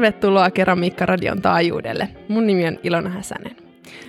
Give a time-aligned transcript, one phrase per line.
[0.00, 2.08] Tervetuloa Keramiikkaradion taajuudelle.
[2.28, 3.56] Mun nimi on Ilona Häsänen.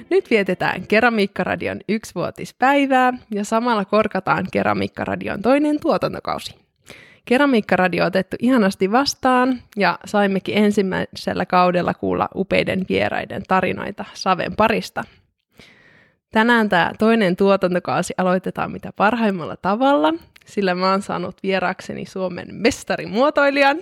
[0.10, 6.56] Nyt vietetään Keramiikkaradion yksivuotispäivää ja samalla korkataan Keramiikkaradion toinen tuotantokausi.
[7.26, 15.04] Keramiikkaradio otettu ihanasti vastaan ja saimmekin ensimmäisellä kaudella kuulla upeiden vieraiden tarinoita Saven parista.
[16.32, 20.14] Tänään tämä toinen tuotantokausi aloitetaan mitä parhaimmalla tavalla,
[20.46, 23.78] sillä mä oon saanut vierakseni Suomen mestarimuotoilijan.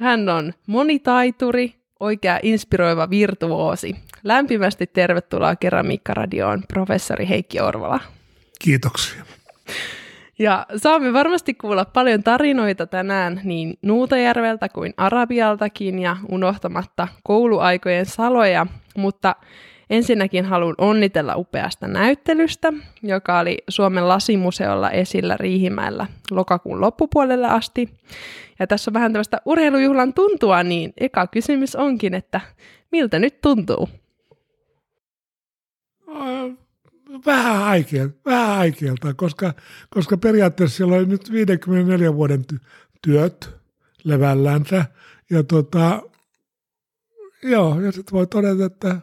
[0.00, 3.96] Hän on monitaituri, oikea inspiroiva virtuoosi.
[4.24, 8.00] Lämpimästi tervetuloa Keramiikkaradioon, professori Heikki Orvala.
[8.58, 9.24] Kiitoksia.
[10.38, 18.66] Ja saamme varmasti kuulla paljon tarinoita tänään niin Nuutajärveltä kuin Arabialtakin ja unohtamatta kouluaikojen saloja,
[18.96, 19.36] mutta
[19.90, 22.72] ensinnäkin haluan onnitella upeasta näyttelystä,
[23.02, 27.88] joka oli Suomen lasimuseolla esillä Riihimäellä lokakuun loppupuolelle asti.
[28.58, 32.40] Ja tässä on vähän tämmöistä urheilujuhlan tuntua, niin eka kysymys onkin, että
[32.92, 33.88] miltä nyt tuntuu?
[37.26, 39.54] vähän haikealta, vähän haikealta koska,
[39.90, 42.66] koska periaatteessa siellä oli nyt 54 vuoden ty-
[43.02, 43.50] työt
[44.04, 44.84] levällänsä.
[45.30, 46.02] Ja tota,
[47.42, 49.00] joo, ja sitten voi todeta, että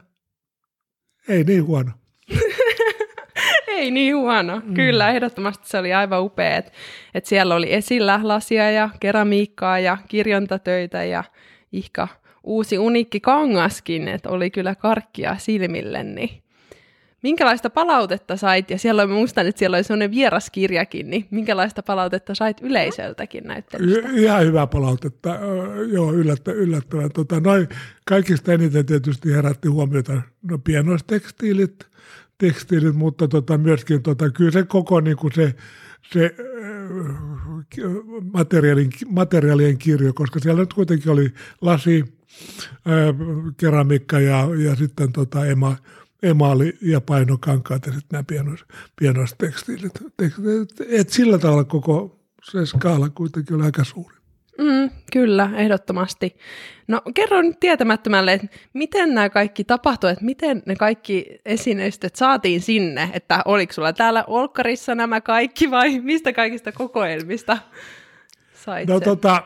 [1.30, 1.92] ei niin huono.
[3.68, 4.62] ei niin huono.
[4.66, 4.74] Mm.
[4.74, 6.72] Kyllä, ehdottomasti se oli aivan upea, että
[7.14, 11.24] et siellä oli esillä lasia ja keramiikkaa ja kirjontatöitä ja
[11.72, 12.08] ihka
[12.44, 16.44] uusi unikki kangaskin, että oli kyllä karkkia silmille, niin
[17.24, 22.36] Minkälaista palautetta sait, ja siellä on, muistan, että siellä oli sellainen vieraskirjakin, niin minkälaista palautetta
[22.36, 24.10] sait yleisöltäkin näyttelystä?
[24.10, 25.30] Y- ihan hyvää palautetta,
[25.92, 27.12] joo, yllättä, yllättävän.
[27.12, 27.68] Tota, noin
[28.06, 31.88] kaikista eniten tietysti herätti huomiota no, pienoistekstiilit,
[32.38, 35.56] tekstiilit, mutta tota, myöskin tota, kyllä se koko niin kuin se,
[36.14, 36.36] se
[38.34, 42.18] materiaalin, materiaalien kirjo, koska siellä nyt kuitenkin oli lasi,
[43.58, 45.76] keramiikka ja, ja sitten tota, ema,
[46.24, 48.66] emaali- ja painokankaat ja sitten nämä pienos,
[49.00, 49.92] pienostekstiilit.
[50.90, 52.20] Et sillä tavalla koko
[52.52, 54.18] se skaala kuitenkin on aika suuri.
[54.58, 56.38] Mm, kyllä, ehdottomasti.
[56.88, 62.62] No kerro nyt tietämättömälle, että miten nämä kaikki tapahtui, että miten ne kaikki esineistöt saatiin
[62.62, 67.58] sinne, että oliko sulla täällä Olkkarissa nämä kaikki vai mistä kaikista kokoelmista
[68.66, 69.04] sait No sen?
[69.06, 69.44] tota,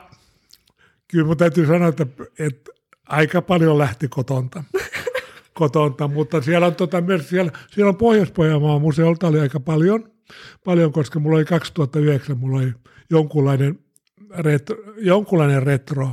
[1.08, 2.06] kyllä mun täytyy sanoa, että,
[2.40, 2.72] että
[3.10, 4.64] aika paljon lähti kotonta.
[5.62, 10.12] kotonta, mutta siellä on, tota, myös siellä, siellä on Pohjois-Pohjanmaan museolta oli aika paljon,
[10.66, 12.74] paljon, koska mulla oli 2009, mulla oli
[13.10, 13.80] jonkunlainen,
[14.38, 16.10] retro, jonkunlainen retro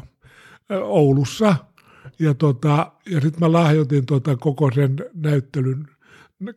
[0.82, 1.56] Oulussa,
[2.18, 5.88] ja, tota, ja sitten mä lahjoitin tota koko sen näyttelyn,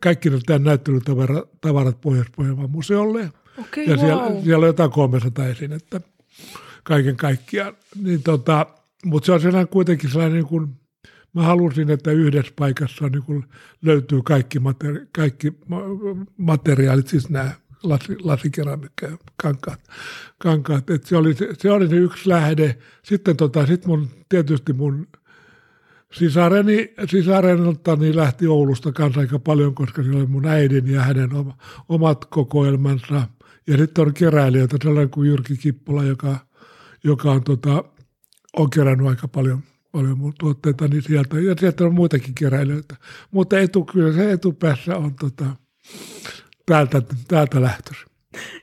[0.00, 1.02] kaikki tämän näyttelyn
[1.60, 3.30] tavarat Pohjois-Pohjanmaan museolle.
[3.58, 3.98] Okay, ja wow.
[3.98, 6.00] siellä, siellä on jotain 300 esinettä
[6.82, 7.76] kaiken kaikkiaan.
[8.02, 8.66] Niin tota,
[9.04, 10.81] mutta se on sellainen kuitenkin sellainen niin kuin
[11.34, 13.44] Mä halusin, että yhdessä paikassa niin
[13.82, 15.52] löytyy kaikki, materi- kaikki
[16.36, 17.50] materiaalit, siis nämä
[17.82, 19.80] lasi, lasikeramiikka kankaat.
[20.38, 20.90] kankaat.
[20.90, 22.78] Et se, oli, se, oli se yksi lähde.
[23.02, 25.06] Sitten tota, sit mun, tietysti mun
[26.12, 31.56] sisareni, sisareniltani lähti Oulusta kanssa aika paljon, koska siellä oli mun äidin ja hänen oma,
[31.88, 33.28] omat kokoelmansa.
[33.66, 36.38] Ja sitten on keräilijöitä, sellainen kuin Jyrki Kippola, joka,
[37.04, 37.84] joka on, tota,
[38.56, 42.96] on kerännyt aika paljon– paljon mun tuotteita, niin sieltä, ja sieltä on muitakin keräilijöitä.
[43.30, 45.46] Mutta etu, kyllä se etupäässä on tota,
[46.66, 48.06] täältä, täältä lähtöisin.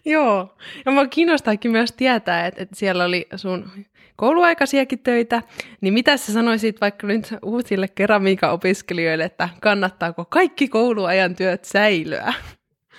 [0.06, 3.72] Joo, ja mua kiinnostaakin myös tietää, että, että siellä oli sun
[4.16, 5.44] kouluaikaisiakin töitä,
[5.82, 12.34] niin mitä sä sanoisit vaikka nyt uusille keramiikaopiskelijoille, että kannattaako kaikki kouluajan työt säilyä?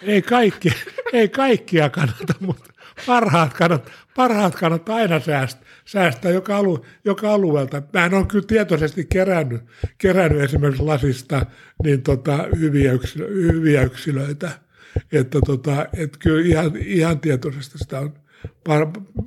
[0.03, 0.69] Ei kaikki,
[1.13, 2.73] ei kaikkia kannata, mutta
[3.07, 7.83] parhaat kannattaa, parhaat kannattaa aina säästää, säästää joka, alu, joka alueelta.
[7.93, 9.63] Mä on kyllä tietoisesti kerännyt,
[9.99, 11.47] kerännyt esimerkiksi lasista
[11.85, 14.51] niin tota, hyviä, yksilö, hyviä yksilöitä.
[15.13, 18.15] Että tota, et kyllä ihan, ihan tietoisesti sitä on
[18.65, 18.87] par,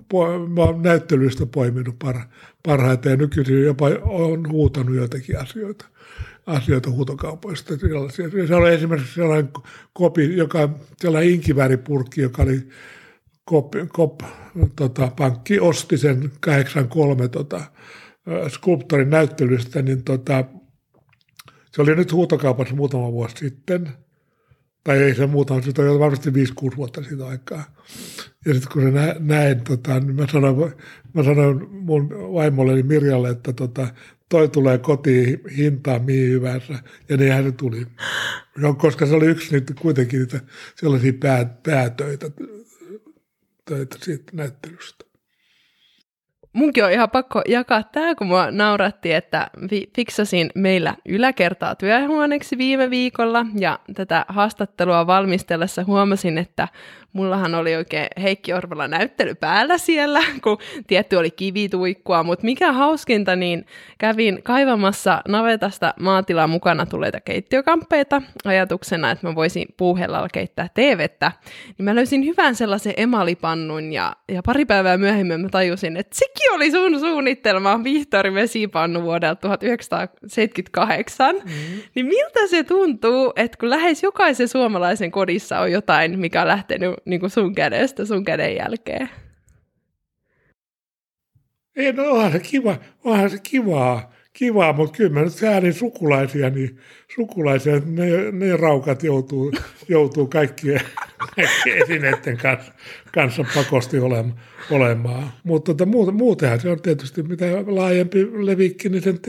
[0.10, 2.16] po, mä olen näyttelystä poiminut par,
[2.64, 5.86] parhaiten ja nykyisin jopa on huutanut joitakin asioita
[6.46, 7.74] asioita huutokaupoista.
[8.48, 9.50] Se oli esimerkiksi sellainen
[9.94, 12.68] kopi, joka, sellainen inkiväripurkki, joka oli
[13.46, 14.22] kop, kop,
[14.76, 17.62] tota, pankki osti sen 83 tota,
[18.50, 20.46] skulptorin näyttelystä, niin tota,
[21.72, 23.90] se oli nyt huutokaupassa muutama vuosi sitten,
[24.84, 26.34] tai ei se muutama, se on varmasti 5-6
[26.76, 27.64] vuotta siitä aikaa.
[28.46, 30.74] Ja sitten kun se näin, tota, niin mä sanoin,
[31.14, 33.88] mä sanoin mun vaimolleni Mirjalle, että tota,
[34.30, 36.74] toi tulee kotiin hintaan mihin hyvänsä,
[37.10, 37.86] ja niinhän se tuli.
[38.58, 40.40] No, koska se oli yksi niitä kuitenkin niitä
[40.76, 42.32] sellaisia pää, päätöitä
[43.66, 45.06] töitä siitä näyttelystä.
[46.54, 49.48] munkin on ihan pakko jakaa tämä, kun mua nauratti, että
[49.96, 56.68] fiksasin meillä yläkertaa työhuoneeksi viime viikolla ja tätä haastattelua valmistellessa huomasin, että
[57.14, 60.58] mullahan oli oikein Heikki Orvola näyttely päällä siellä, kun
[60.88, 63.66] tietty oli kivituikkua, mutta mikä hauskinta, niin
[63.98, 71.32] kävin kaivamassa navetasta maatilan mukana tuleita keittiökamppeita ajatuksena, että mä voisin puuhellalla keittää teevettä,
[71.78, 76.54] niin mä löysin hyvän sellaisen emalipannun ja, ja pari päivää myöhemmin mä tajusin, että sekin
[76.54, 81.82] oli sun suunnittelma Vihtori vesipannu vuodelta 1978, mm-hmm.
[81.96, 86.94] niin miltä se tuntuu, että kun lähes jokaisen suomalaisen kodissa on jotain, mikä on lähtenyt
[87.06, 89.10] niin kuin sun kädestä sun käden jälkeen?
[91.76, 96.50] Ei, no onhan se kiva, onhan se kivaa, kivaa mutta kyllä mä nyt säädin sukulaisia,
[96.50, 96.80] niin
[97.16, 99.52] sukulaisia, ne, ne raukat joutuu,
[99.88, 100.82] joutuu kaikkien,
[101.36, 102.74] kaikkien esineiden kanssa,
[103.14, 104.40] kanssa pakosti olemaan.
[104.72, 105.32] olemaan.
[105.44, 109.20] Mutta tota, muutenhan se on tietysti, mitä laajempi levikki, niin sen,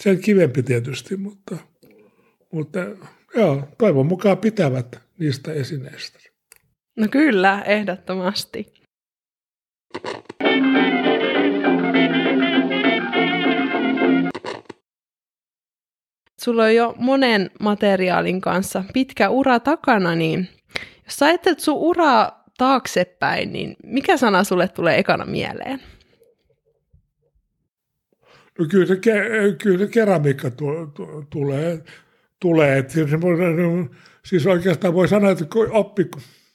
[0.00, 1.56] sen kivempi tietysti, mutta,
[2.52, 2.78] mutta
[3.36, 6.33] joo, toivon mukaan pitävät niistä esineistä.
[6.96, 8.74] No kyllä, ehdottomasti.
[16.40, 20.48] Sulla on jo monen materiaalin kanssa pitkä ura takana, niin
[21.04, 25.80] jos sä ajattelet sun uraa taaksepäin, niin mikä sana sulle tulee ekana mieleen?
[28.58, 28.96] No kyllä se,
[29.62, 31.84] kyllä se keramiikka tu, tu, tulee.
[32.40, 32.84] tulee.
[32.88, 33.10] Siis,
[34.24, 36.10] siis oikeastaan voi sanoa, että oppi,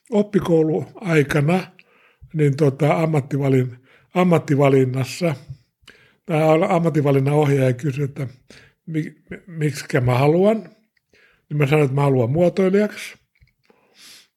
[0.09, 1.63] oppikouluaikana
[2.33, 3.77] niin tota, ammattivalin,
[4.13, 5.35] ammattivalinnassa
[6.25, 8.27] tämä ammattivalinnan ohjaaja kysyi, että
[9.47, 10.69] miksi mä haluan.
[11.49, 13.15] Niin mä sanoin, että mä haluan muotoilijaksi.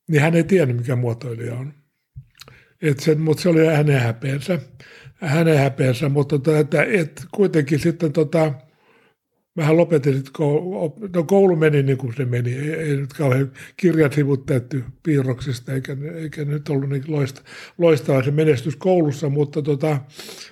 [0.08, 1.74] Niin hän ei tiennyt, mikä muotoilija on.
[2.82, 4.58] Et sen, mutta se oli hänen häpeensä,
[5.14, 8.52] hänen häpeensä mutta tota, että, et kuitenkin sitten tota,
[9.56, 12.54] Vähän lopetin sitten, koulu, no koulu meni niin kuin se meni.
[12.54, 17.42] Ei, ei nyt kauhean kirjasivut täytty piirroksista, eikä, eikä nyt ollut niin loista,
[17.78, 20.00] loistava se menestys koulussa, mutta tota,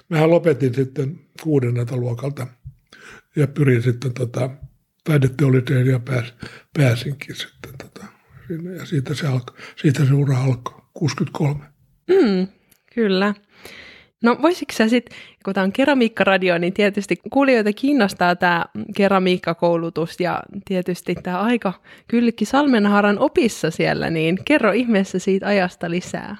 [0.08, 2.46] mähän lopetin sitten kuudennelta luokalta
[3.36, 4.50] ja pyrin sitten tota,
[5.04, 6.34] taideteolliseen ja pääs,
[6.78, 8.06] pääsinkin sitten tota,
[8.48, 11.64] sinne, ja siitä se, alko, siitä se ura alkoi, 63.
[12.08, 12.48] Mm,
[12.94, 13.34] kyllä.
[14.22, 18.64] No voisitko sä sitten, kun tämä on keramiikkaradio, niin tietysti kuulijoita kiinnostaa tämä
[18.96, 21.72] keramiikkakoulutus ja tietysti tämä aika
[22.08, 26.36] kyllikki Salmenhaaran opissa siellä, niin kerro ihmeessä siitä ajasta lisää.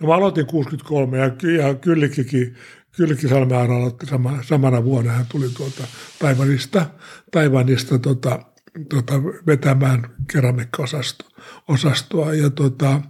[0.00, 2.56] No mä aloitin 63 ja, ja Kyllikkikin,
[2.96, 5.84] Kyllikki Salmenhaara aloitti sama, samana vuonna, hän tuli tuolta
[6.18, 6.86] Taivanista,
[7.30, 8.40] Taivanista tota,
[8.88, 13.00] tota, vetämään keramiikkaosastoa ja tota,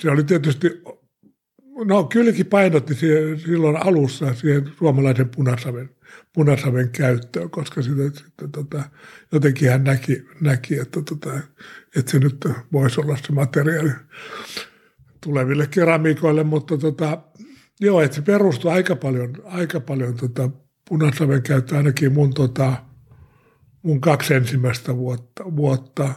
[0.00, 0.70] se oli tietysti
[1.74, 5.90] No kylläkin painotti siihen, silloin alussa siihen suomalaisen punasaven,
[6.32, 8.82] punasaven käyttöön, koska sitä, sitä tota,
[9.32, 11.30] jotenkin hän näki, näki että, tota,
[11.96, 13.90] että se nyt voisi olla se materiaali
[15.20, 17.22] tuleville keramiikoille, mutta tota,
[17.80, 20.50] joo, että se perustuu aika paljon, aika paljon tota,
[20.88, 22.76] punasaven käyttöön ainakin mun, tota,
[23.82, 26.14] mun kaksi ensimmäistä vuotta, vuotta.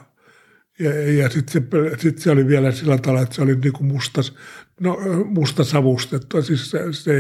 [0.79, 4.33] Ja, ja sitten se, sit se oli vielä sillä tavalla, että se oli niinku mustas,
[4.79, 6.41] no, musta savustettua.
[6.41, 7.13] Siis se, se,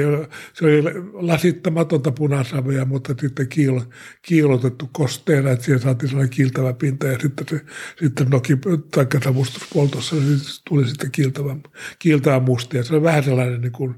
[0.53, 0.83] se oli
[1.13, 3.81] lasittamatonta punasavea, mutta sitten kiil,
[4.21, 7.65] kiilotettu kosteena, että siihen saatiin sellainen kiiltävä pinta ja sitten se
[7.99, 8.53] sitten noki,
[8.91, 11.55] tai savustuspoltossa niin tuli sitten kiiltävä,
[11.99, 12.83] kiiltävä mustia.
[12.83, 13.95] Se oli vähän sellainen niin kuin,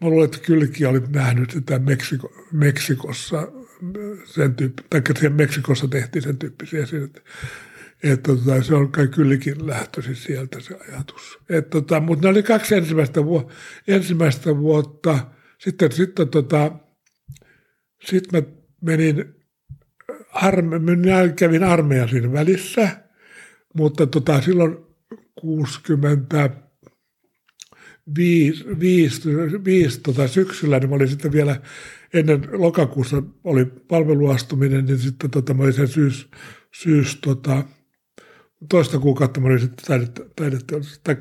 [0.00, 3.48] mä luulen, että kylläkin oli nähnyt sitä Meksiko, Meksikossa
[4.24, 7.20] sen tyyppi, tai Meksikossa tehtiin sen tyyppisiä että
[8.04, 11.38] että tota, se on kai kylläkin lähtöisin sieltä se ajatus.
[11.70, 13.50] Tota, mutta ne oli kaksi ensimmäistä, vu-
[13.88, 15.18] ensimmäistä vuotta.
[15.58, 16.72] Sitten, sitten tota,
[18.04, 18.42] sit mä
[18.80, 19.34] menin,
[20.32, 22.88] arme, minä kävin armeijan siinä välissä,
[23.74, 24.76] mutta tota, silloin
[25.40, 26.50] 60
[28.16, 29.30] viisi, viisi,
[29.64, 31.60] viisi tota, syksyllä, niin mä olin sitten vielä
[32.14, 36.28] ennen lokakuussa oli palveluastuminen, niin sitten tota, mä olin sen syys,
[36.72, 37.64] syys tota,
[38.68, 39.86] toista kuukautta mä olin sitten
[40.36, 41.16] taidette, tai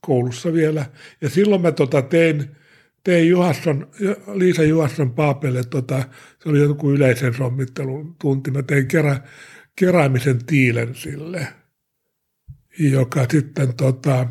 [0.00, 0.86] koulussa vielä.
[1.20, 2.56] Ja silloin mä tota tein,
[3.04, 3.90] tein Juhasson,
[4.34, 6.04] Liisa Juhasson Paapelle, tota,
[6.42, 8.50] se oli joku yleisen sommittelun tunti.
[8.50, 9.20] Mä tein kerä,
[9.76, 11.48] keräämisen tiilen sille,
[12.78, 14.26] joka sitten tota,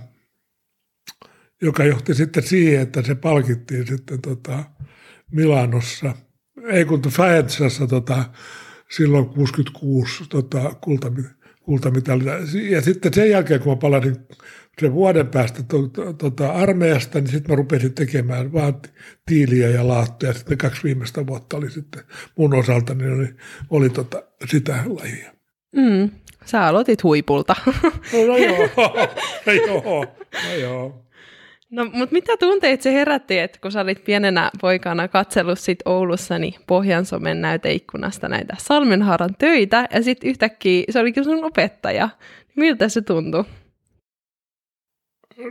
[1.62, 4.64] joka johti sitten siihen, että se palkittiin sitten tota
[5.32, 6.16] Milanossa,
[6.64, 8.26] ei kun Faensassa tota,
[8.90, 11.26] silloin 66 tota, kultamit,
[11.66, 12.32] kultamitalilla.
[12.70, 14.16] Ja sitten sen jälkeen, kun mä palasin
[14.82, 18.82] sen vuoden päästä to, to, tota armeijasta, niin sitten mä rupesin tekemään vaan
[19.26, 20.34] tiiliä ja laattoja.
[20.34, 22.04] Sitten kaksi viimeistä vuotta oli sitten
[22.38, 23.28] mun osalta, niin oli,
[23.70, 25.32] oli tota, sitä lajia.
[25.76, 26.10] Mm,
[26.46, 27.56] sä aloitit huipulta.
[27.66, 27.82] No,
[28.28, 28.70] no joo,
[29.46, 30.06] no joo,
[30.46, 31.06] no joo.
[31.76, 36.40] No, mutta mitä tunteet se herätti, että kun sä olit pienenä poikana katsellut sit Oulussa
[36.40, 42.10] niin Pohjansomen näyteikkunasta näitä Salmenhaaran töitä, ja sitten yhtäkkiä se olikin sun opettaja.
[42.56, 43.44] Miltä se tuntui?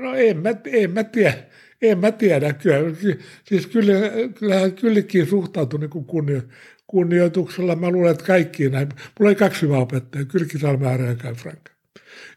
[0.01, 1.35] No en mä, en mä tiedä.
[1.83, 2.53] En mä tiedä.
[2.53, 2.97] Kyllä,
[3.45, 3.93] siis kyllä,
[4.39, 6.41] kyllähän kylläkin suhtautui niin kunnio,
[6.87, 7.77] kunnioituksella.
[7.77, 8.89] Mä luulen, että kaikkiin näin.
[8.89, 11.71] Mulla oli kaksi hyvää opettajaa, Kylki Salmäärä ja Kai Frank.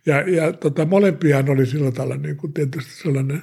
[0.06, 3.42] Ja, ja tota, molempiaan oli sillä tavalla niin kuin tietysti sellainen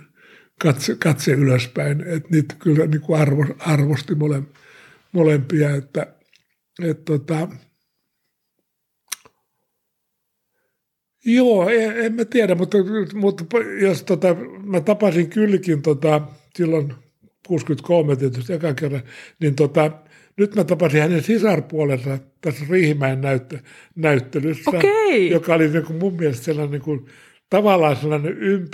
[0.63, 4.43] katse, katse ylöspäin, että niitä kyllä niin kuin arvo, arvosti mole,
[5.13, 6.07] molempia, että,
[6.83, 7.49] että tota,
[11.27, 12.79] Joo, en, en mä tiedä, mutta,
[13.15, 13.45] mutta
[13.81, 16.21] jos tota, mä tapasin kylläkin tota,
[16.57, 16.95] silloin
[17.47, 19.03] 63 tietysti eka kerran,
[19.41, 19.91] niin tota,
[20.37, 23.59] nyt mä tapasin hänen sisarpuolensa tässä Riihimäen näyttö,
[23.97, 25.17] näyttelyssä, okay.
[25.31, 27.07] joka oli niin kuin mun mielestä sellainen niin kuin,
[27.51, 28.73] tavallaan sellainen ymp,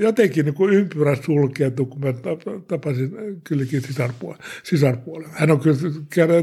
[0.00, 2.12] jotenkin niin kuin ympyrä sulkeutu, kun mä
[2.68, 3.10] tapasin
[3.44, 4.40] kylläkin sisarpuolen.
[4.62, 5.30] sisarpuolen.
[5.32, 5.76] Hän on kyllä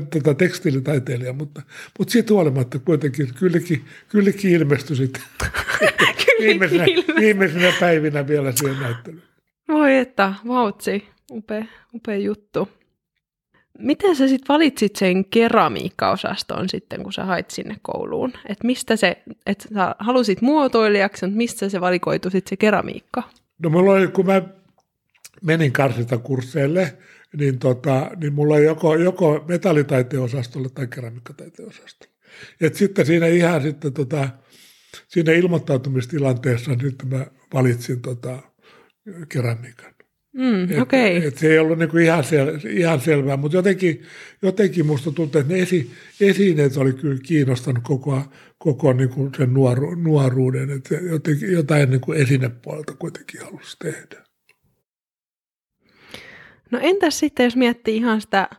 [0.09, 1.61] tätä tekstiilitaiteilija, mutta,
[1.99, 5.21] mutta siitä huolimatta kuitenkin kylläkin, kylläkin ilmestyi sitten
[6.41, 6.85] viimeisenä,
[7.19, 9.23] viimeisenä päivinä vielä siihen näyttelyyn.
[9.67, 12.69] Voi että, vautsi, upea, upea juttu.
[13.79, 18.33] Miten sä sitten valitsit sen keramiikkaosaston sitten, kun sä hait sinne kouluun?
[18.45, 23.23] Että mistä se, että sä halusit muotoilijaksi, mutta mistä se valikoitu sitten se keramiikka?
[23.63, 24.41] No mulla oli, kun mä
[25.41, 25.73] menin
[26.23, 26.97] kursseille,
[27.37, 32.13] niin, tota, niin mulla oli joko, joko metallitaiteen osastolla tai keramiikkataiteen osastolla.
[32.61, 34.29] Et sitten siinä ihan sitten tota,
[35.07, 38.39] siinä ilmoittautumistilanteessa nyt mä valitsin tota,
[39.29, 39.96] keramiikan.
[40.37, 41.27] Mm, et, okay.
[41.27, 44.03] et se ei ollut niinku ihan, sel, ihan selvää, mutta jotenkin,
[44.41, 45.91] jotenkin musta tuntuu, että ne esi,
[46.21, 48.21] esineet oli kyllä kiinnostanut koko,
[48.57, 54.23] koko niinku sen nuoru, nuoruuden, että jotenkin, jotain niinku esinepuolelta kuitenkin halusi tehdä.
[56.71, 58.49] No entäs sitten, jos miettii ihan sitä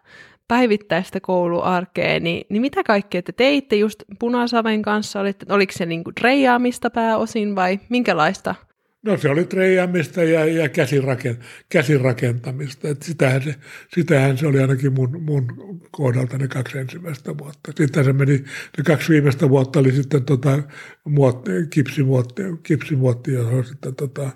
[0.49, 5.21] päivittäistä kouluarkea, niin, niin mitä kaikkea te teitte just Punasaven kanssa?
[5.21, 8.55] Oliko, oliko se niinku reijaamista pääosin vai minkälaista–
[9.09, 12.89] No se oli treijämistä ja, ja käsirakent, käsirakentamista.
[12.89, 13.55] Et sitähän, se,
[13.95, 15.47] sitähän se oli ainakin mun, mun
[15.91, 17.73] kohdalta ne kaksi ensimmäistä vuotta.
[17.77, 18.33] Sitten se meni,
[18.79, 20.63] ne kaksi viimeistä vuotta oli sitten tota,
[21.05, 24.31] muotti, kipsimuotti, kipsimuotti, johon sitten tota,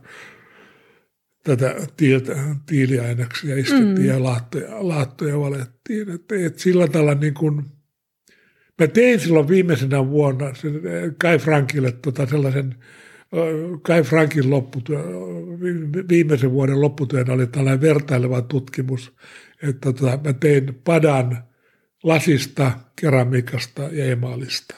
[1.44, 2.36] tätä tiiltä,
[2.66, 4.04] tiiliaineksia istettiin mm.
[4.04, 6.10] ja laattoja, laattoja valettiin.
[6.10, 7.64] Et, et sillä tavalla niin kuin,
[8.78, 10.72] mä tein silloin viimeisenä vuonna sen
[11.18, 12.74] Kai Frankille tota sellaisen–
[13.82, 15.02] Kai Frankin lopputyö,
[16.08, 19.12] viimeisen vuoden lopputyön oli tällainen vertaileva tutkimus,
[19.62, 21.44] että tota, mä tein padan
[22.02, 24.74] lasista, keramiikasta ja emaalista.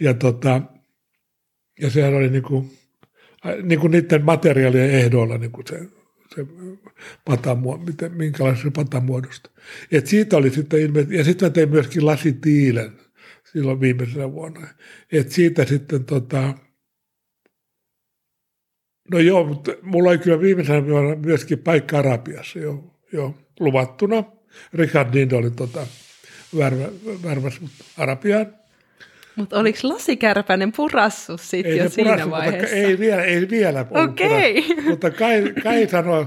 [0.00, 0.62] Ja, tota,
[1.80, 2.70] ja sehän oli niin kuin,
[3.62, 5.80] niin niiden materiaalien ehdoilla niin kuin se,
[6.34, 6.46] se
[7.24, 9.50] pata, miten, minkälaisen se pata muodosta.
[9.92, 12.92] Et siitä oli sitten ilme, ja sitten mä tein myöskin lasitiilen
[13.52, 14.68] silloin viimeisenä vuonna.
[15.12, 16.54] Et siitä sitten tota,
[19.12, 24.24] No joo, mutta mulla oli kyllä viimeisenä vuonna myöskin paikka Arabiassa jo, jo luvattuna.
[24.74, 25.86] Richard Lind oli tota,
[26.58, 26.88] värvä,
[27.24, 27.60] värväs
[27.96, 28.46] Arabiaan.
[29.36, 32.76] Mutta oliko lasikärpäinen purassu sitten jo siinä purassu, vaiheessa?
[32.76, 34.58] Mutta ei vielä, ei vielä Okei.
[34.58, 34.84] Okay.
[34.84, 36.26] Mutta Kai, Kai, sanoi,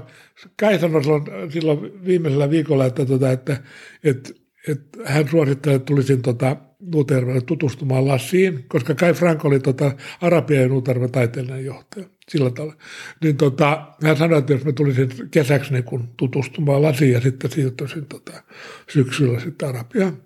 [0.60, 3.58] Kai sanoi silloin, silloin viimeisellä viikolla, että, tota, että,
[4.04, 4.30] että,
[4.68, 10.62] että hän suositteli, että tulisin tota, Nuutervelle tutustumaan Lassiin, koska Kai Frank oli tota, Arabian
[10.62, 12.76] ja Nuuterven taiteellinen johtaja sillä tavalla.
[13.24, 17.52] Niin tota, hän sanoi, että jos mä tulisin kesäksi niin kun tutustumaan Lasiin ja sitten
[17.52, 18.44] siirtyisin tota,
[18.90, 20.24] syksyllä sitten Arabiaan.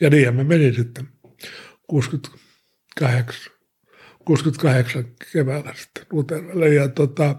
[0.00, 1.08] Ja niin mä menin sitten
[1.88, 3.52] 68,
[4.24, 6.68] 68 keväällä sitten Nuutervelle.
[6.68, 7.36] Ja tota,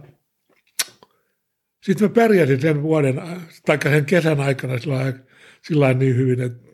[1.84, 3.22] sitten mä pärjäsin sen vuoden,
[3.65, 5.13] tai sen kesän aikana sillä,
[5.67, 6.65] sillä niin hyvin, että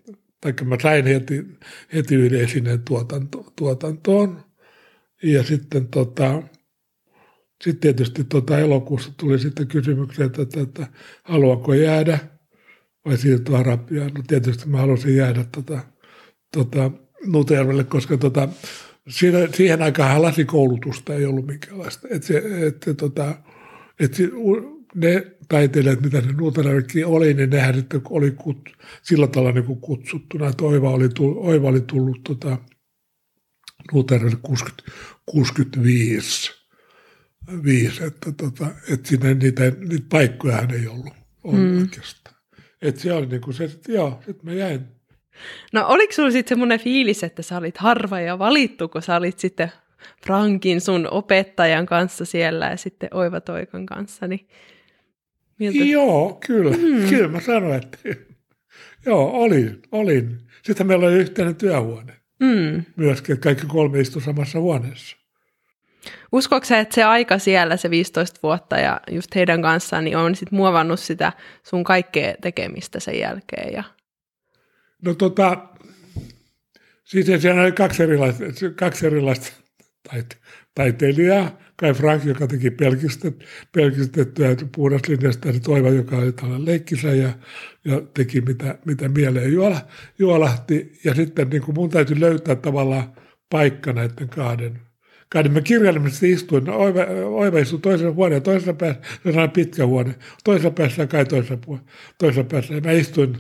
[0.42, 1.46] tai mä sain heti,
[1.94, 4.44] heti yhden esineen tuotanto, tuotantoon.
[5.24, 6.44] Ja sitten tota,
[7.64, 10.88] sitten tietysti tota elokuussa tuli sitten kysymyksiä, että, että, että
[11.24, 12.20] haluanko jäädä
[13.06, 14.12] vai siirtyä Arabiaan.
[14.14, 15.80] No tietysti mä halusin jäädä tota,
[16.54, 16.92] tota,
[17.26, 18.50] Nutervelle, koska tota,
[19.10, 22.08] siinä, siihen aikaan lasikoulutusta ei ollut minkäänlaista.
[22.12, 23.36] Et se, et, tota,
[24.00, 24.30] et se,
[24.96, 28.70] ne taiteilijat, mitä se Nuuteläväkin oli, niin nehän sitten oli kut,
[29.04, 32.58] sillä tavalla niin kutsuttuna, että Oiva oli tullut, Oiva oli tullut tota,
[33.94, 34.84] Nuutelävälle 60,
[35.26, 36.61] 65
[37.64, 41.82] viisi, että, tota, että sinne niitä, niitä paikkoja ei ollut, ollut mm.
[41.82, 42.36] oikeastaan.
[42.82, 44.82] Että se oli niin kuin se, että joo, sitten mä jäin.
[45.74, 49.40] No oliko sulla sitten semmoinen fiilis, että sä olit harva ja valittu, kun sä olit
[49.40, 49.72] sitten
[50.26, 54.48] Frankin sun opettajan kanssa siellä ja sitten Oiva Toikan kanssa, niin
[55.62, 55.84] Miltä?
[55.84, 56.78] Joo, kyllä.
[56.78, 57.10] Mm.
[57.10, 57.98] Kyllä mä sanoin, että
[59.06, 60.38] joo, olin, olin.
[60.64, 62.84] Sitten meillä oli yhteinen työhuone mm.
[62.96, 65.18] myöskin, että kaikki kolme istu samassa huoneessa.
[66.32, 70.36] Uskoiko sä, että se aika siellä, se 15 vuotta ja just heidän kanssaan, niin on
[70.36, 73.74] sitten muovannut sitä sun kaikkea tekemistä sen jälkeen?
[73.74, 73.84] Ja...
[75.06, 75.68] No tota,
[77.04, 78.44] siis siellä oli kaksi erilaista,
[78.76, 79.54] kaksi erilaista
[80.12, 80.36] taite,
[80.76, 81.62] taiteilijaa.
[81.76, 87.30] Kai Frank, joka teki pelkistet, pelkistettyä puhdaslinjasta, ja Toiva, joka oli tällainen leikkisä ja,
[87.86, 89.82] ja teki mitä, mitä mieleen juola,
[90.20, 91.00] juolahti.
[91.04, 93.14] Ja sitten niin kuin mun täytyy löytää tavallaan
[93.50, 94.91] paikka näiden kahden
[95.32, 95.52] kahden.
[95.54, 101.08] Mä kirjaimellisesti istuin, Oiva istui toisessa huoneen, toisessa päässä, se on pitkä huone, toisessa päässä
[101.08, 101.58] Kai toisessa,
[102.18, 102.74] toisessa päässä.
[102.74, 103.38] Ja mä istuin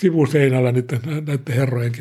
[0.00, 1.92] sivuseinällä niiden, näiden herrojen,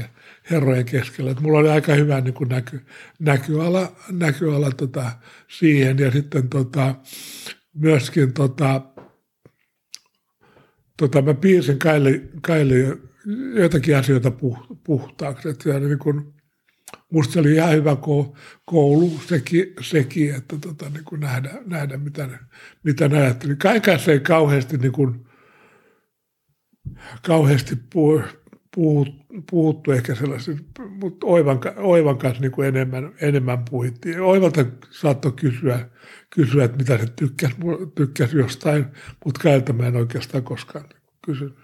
[0.49, 1.31] herrojen keskellä.
[1.31, 2.81] Että mulla oli aika hyvä niin kuin näky,
[3.19, 5.11] näkyala, näkyala tota,
[5.47, 6.95] siihen ja sitten tota,
[7.73, 8.81] myöskin tota,
[10.97, 12.85] tota, mä piirsin Kaili, Kaili
[13.55, 15.49] joitakin asioita puh, puhtaaksi.
[15.49, 16.33] Että niin kuin,
[17.11, 17.97] musta oli ihan hyvä
[18.65, 22.29] koulu sekin, sekin että tota, niin kuin nähdä, nähdä, mitä
[22.83, 23.55] mitä ne ajatteli.
[23.97, 25.25] Se ei kauheasti, niin kuin,
[27.25, 29.05] kauheasti puhu,
[29.51, 34.21] puhuttu ehkä sellaisen, mutta Oivan, Oivan kanssa niin kuin enemmän, enemmän puhuttiin.
[34.21, 35.89] Oivalta saattoi kysyä,
[36.29, 37.55] kysyä, että mitä se tykkäsi,
[37.95, 38.85] tykkäsi jostain,
[39.25, 40.85] mutta Kailta mä en oikeastaan koskaan
[41.25, 41.60] kysynyt.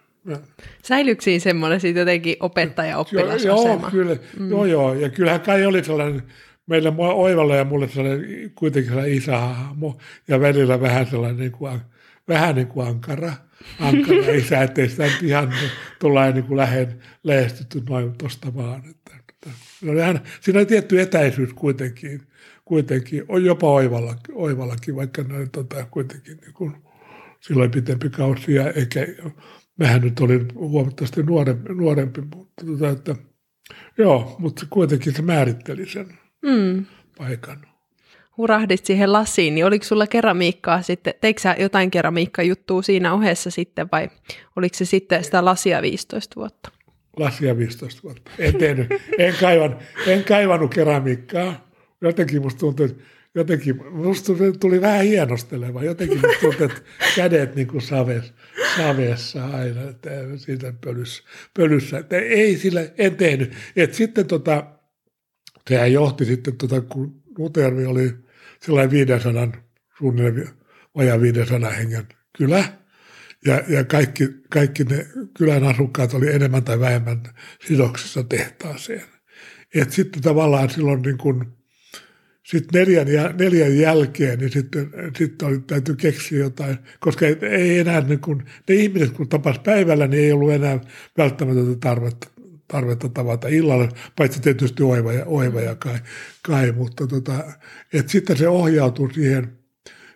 [0.83, 3.81] Säilyykö siinä semmoinen siitä jotenkin opettaja-oppilasasema?
[3.81, 4.49] Joo, kyllä, mm.
[4.49, 6.23] joo, joo, ja kyllähän Kai oli sellainen,
[6.67, 9.97] meillä Oivalla ja mulle sellainen kuitenkin sellainen isähahmo,
[10.27, 11.79] ja välillä vähän sellainen niin kuin,
[12.27, 13.33] vähän niin kuin ankara–
[13.79, 15.53] ankara isä, ettei sitä ihan
[15.99, 18.83] tulla niin kuin lähen, lähestytty noin tuosta vaan.
[18.89, 19.49] Että, että,
[20.05, 22.21] aina, siinä oli tietty etäisyys kuitenkin,
[22.65, 26.75] kuitenkin on jopa oivalla, oivallakin, vaikka ne tota, kuitenkin niin kuin,
[27.39, 28.99] silloin pitempi kausi ja eikä,
[29.77, 33.15] mähän nyt olin huomattavasti nuorempi, nuorempi mutta tota, että,
[33.97, 36.07] joo, mutta kuitenkin se määritteli sen
[36.41, 36.85] mm.
[37.17, 37.67] paikan
[38.37, 43.87] hurahdit siihen lasiin, niin oliko sulla keramiikkaa sitten, teikö sä jotain keramiikkajuttua siinä ohessa sitten
[43.91, 44.09] vai
[44.55, 46.71] oliko se sitten sitä lasia 15 vuotta?
[47.19, 48.31] Lasia 15 vuotta.
[48.39, 48.87] En tehnyt,
[49.17, 51.67] en, kaivan, en kaivannut keramiikkaa.
[52.01, 53.03] Jotenkin musta tuntui, että
[53.37, 55.83] jotenkin, musta tuli vähän hienosteleva.
[55.83, 56.81] Jotenkin tuntui, että
[57.15, 58.33] kädet niin kuin saves,
[58.77, 61.23] savessa aina, että siitä pölyssä.
[61.53, 61.97] pölyssä.
[61.97, 63.53] Että ei sillä, en tehnyt.
[63.75, 64.63] Et sitten tota,
[65.69, 68.13] sehän johti sitten, tota, kun Lutervi oli
[68.61, 69.51] sellainen 500,
[69.97, 70.49] suunnilleen
[70.95, 72.63] vajaa 500 hengen kylä.
[73.45, 77.23] Ja, ja kaikki, kaikki ne kylän asukkaat oli enemmän tai vähemmän
[77.67, 79.03] sidoksissa tehtaaseen.
[79.75, 81.56] Et sitten tavallaan silloin niin kun,
[82.51, 83.07] sit neljän,
[83.39, 88.75] neljän jälkeen, niin sitten, sitten oli, täytyy keksiä jotain, koska ei enää, niin kun, ne
[88.75, 90.79] ihmiset kun tapas päivällä, niin ei ollut enää
[91.17, 92.27] välttämätöntä tarvetta
[92.67, 95.99] tarvetta tavata illalla, paitsi tietysti Oiva ja, Oiva ja Kai,
[96.41, 97.43] Kai mutta tota,
[97.93, 99.57] et sitten se ohjautuu siihen,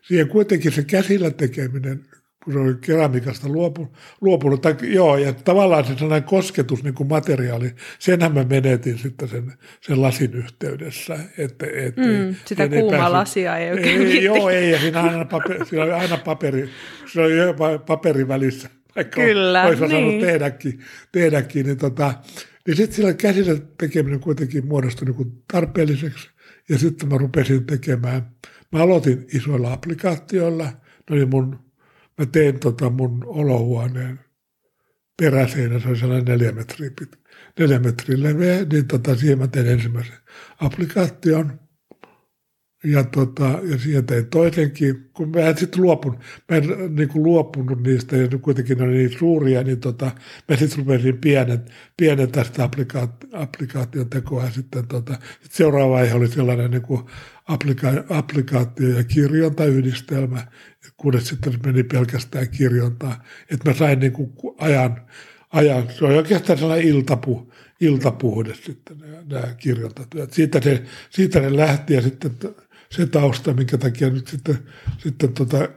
[0.01, 2.05] siihen kuitenkin se käsillä tekeminen,
[2.43, 7.09] kun se oli keramiikasta luopunut, luopunut tai, joo, ja tavallaan se sellainen kosketus niin kuin
[7.09, 11.19] materiaali, senhän mä menetin sitten sen, sen lasin yhteydessä.
[11.37, 15.25] Että, et, mm, sitä kuumaa päässyt, lasia ei oikein ei, Joo, ei, ja siinä, aina
[15.25, 16.69] paperi, siinä oli aina paperi,
[17.05, 19.91] siinä oli paperi välissä vaikka Kyllä, olisi niin.
[19.91, 20.79] osannut tehdäkin,
[21.11, 22.13] tehdäkin niin, tota,
[22.67, 26.29] niin sitten sillä käsillä tekeminen kuitenkin muodostui niin tarpeelliseksi.
[26.69, 28.31] Ja sitten mä rupesin tekemään,
[28.71, 31.59] mä aloitin isoilla applikaatioilla, ne oli mun,
[32.21, 34.19] mä tein tota mun olohuoneen
[35.21, 37.19] peräseinä, se oli sellainen neljä metriä, pit,
[37.59, 40.17] neljä metriä leveä, niin tota, siihen mä tein ensimmäisen
[40.61, 41.59] applikaation.
[42.83, 46.19] Ja, tota, ja siihen tein toisenkin, kun mä en sitten luopun,
[46.51, 50.11] mä en niin luopunut niistä, ja kuitenkin ne oli niin suuria, niin tota,
[50.49, 54.49] mä sitten rupesin pienet, pienet tästä applikaat, applikaation tekoa.
[54.49, 57.01] Sitten tota, sit seuraava vaihe oli sellainen niin kuin
[57.47, 60.47] applika, applikaatio- ja kirjontayhdistelmä,
[60.97, 63.23] kunnes sitten meni pelkästään kirjontaa.
[63.51, 65.01] Että mä sain niin kuin ajan,
[65.49, 68.97] ajan, se oli oikeastaan sellainen iltapu, iltapuhde sitten
[69.29, 70.33] nämä kirjontatyöt.
[70.33, 72.31] Siitä se, siitä ne lähti ja sitten
[72.91, 74.57] se tausta, minkä takia nyt sitten,
[74.97, 75.69] sitten tota,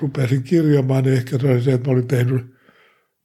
[0.00, 2.54] rupesin kirjaamaan, niin ehkä se oli se, että mä olin tehnyt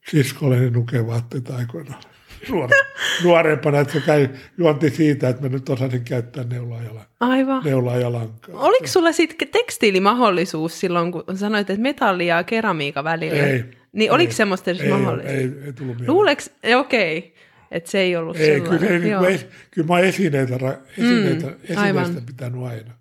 [0.09, 2.01] siskolleni nukevaatteita aikoinaan.
[2.49, 2.75] nuore,
[3.23, 6.89] nuorempana, että se käy juonti siitä, että mä nyt osasin käyttää neulaa ja,
[7.19, 7.63] Aivan.
[7.63, 8.55] neulaa ja lankaa.
[8.59, 13.45] Oliko sulla sitten tekstiilimahdollisuus silloin, kun sanoit, että metalli ja keramiika välillä?
[13.47, 13.63] Ei.
[13.91, 15.31] Niin oliko ei, semmoista edes ei, mahdollista?
[15.31, 16.13] Ei, ei tullut mieleen.
[16.13, 17.31] Luuleks, okei, okay,
[17.71, 18.79] että se ei ollut Ei, sellainen.
[18.79, 19.21] kyllä, ei, Joo.
[19.21, 20.55] mä, es- kyllä mä esineitä,
[20.97, 22.21] esineitä, Mm, esineistä aivan.
[22.25, 22.94] pitänyt aina.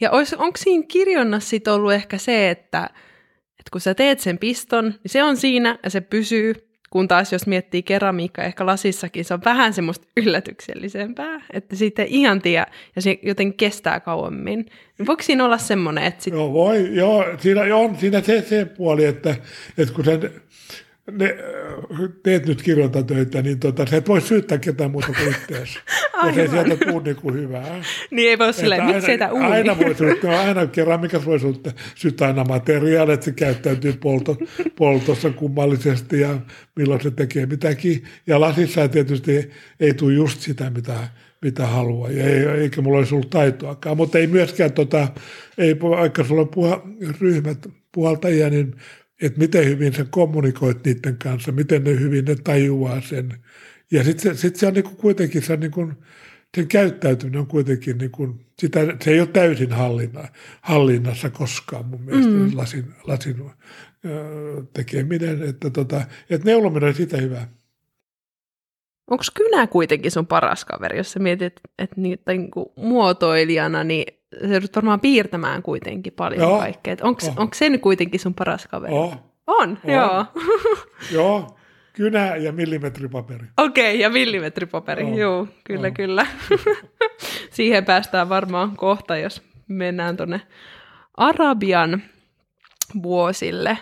[0.00, 2.90] Ja onko siinä kirjonnassa sit ollut ehkä se, että,
[3.50, 6.54] että kun sä teet sen piston, niin se on siinä ja se pysyy,
[6.90, 12.08] kun taas jos miettii keramiikkaa, ehkä lasissakin, se on vähän semmoista yllätyksellisempää, että siitä ei
[12.10, 14.66] ihan tiedä ja se joten kestää kauemmin.
[14.98, 18.64] Niin voiko siinä olla semmoinen, että sit, Joo, voi, joo, siinä on siinä se, se
[18.64, 19.36] puoli, että,
[19.78, 20.30] että kun sen,
[21.10, 21.36] ne,
[22.22, 25.78] teet nyt kirjoitatöitä, niin tota, sä et voi syyttää ketään muuta kuin itseäsi.
[26.26, 26.66] Jos ei Aivan.
[26.66, 27.82] sieltä tule niin kuin hyvää.
[28.10, 29.44] niin ei voi Että miksi sitä uuni?
[29.46, 34.36] aina voi syyttää, aina keramikas voi syyttää, syyttää aina materiaalia, että se käyttäytyy polto,
[34.76, 36.38] poltossa kummallisesti ja
[36.76, 38.04] milloin se tekee mitäkin.
[38.26, 41.08] Ja lasissa tietysti ei tule just sitä, mitä,
[41.42, 43.96] mitä haluaa, ja ei, eikä mulla olisi ollut taitoakaan.
[43.96, 45.08] Mutta ei myöskään, tota,
[45.58, 46.82] ei, vaikka sulla on puha,
[47.20, 48.74] ryhmät puhaltajia, niin
[49.22, 53.44] että miten hyvin sä kommunikoit niiden kanssa, miten ne hyvin ne tajuaa sen.
[53.90, 55.92] Ja sitten se, sit se on niinku kuitenkin se, on niinku,
[56.56, 60.28] sen käyttäytyminen on kuitenkin, niinku, sitä, se ei ole täysin hallinna,
[60.60, 62.50] hallinnassa koskaan mun mielestä mm.
[62.54, 63.50] lasin, lasin
[64.04, 65.42] ö, tekeminen.
[65.42, 67.48] Että, tota, että neulominen on sitä hyvää.
[69.10, 74.46] Onko kynä kuitenkin sun paras kaveri, jos sä mietit, että niitä niinku muotoilijana, niin sä
[74.54, 76.58] joudut varmaan piirtämään kuitenkin paljon Joo.
[76.58, 76.96] kaikkea.
[77.02, 77.48] Onko Oh.
[77.54, 78.92] se nyt kuitenkin sun paras kaveri?
[78.92, 79.14] Oh,
[79.46, 79.92] On, On.
[79.92, 80.24] joo.
[81.12, 81.56] joo,
[81.92, 83.46] kynä ja millimetripaperi.
[83.58, 85.14] Okei, ja millimetripaperi, On.
[85.14, 85.94] joo, kyllä, On.
[86.00, 86.26] kyllä.
[87.50, 90.40] Siihen päästään varmaan kohta, jos mennään tuonne
[91.16, 92.02] Arabian
[93.02, 93.78] vuosille.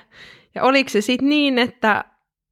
[0.54, 2.04] Ja oliko se sitten niin, että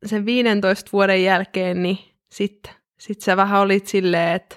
[0.06, 1.98] sen 15 vuoden jälkeen, niin
[2.30, 4.56] sitten sit sä vähän olit silleen, että,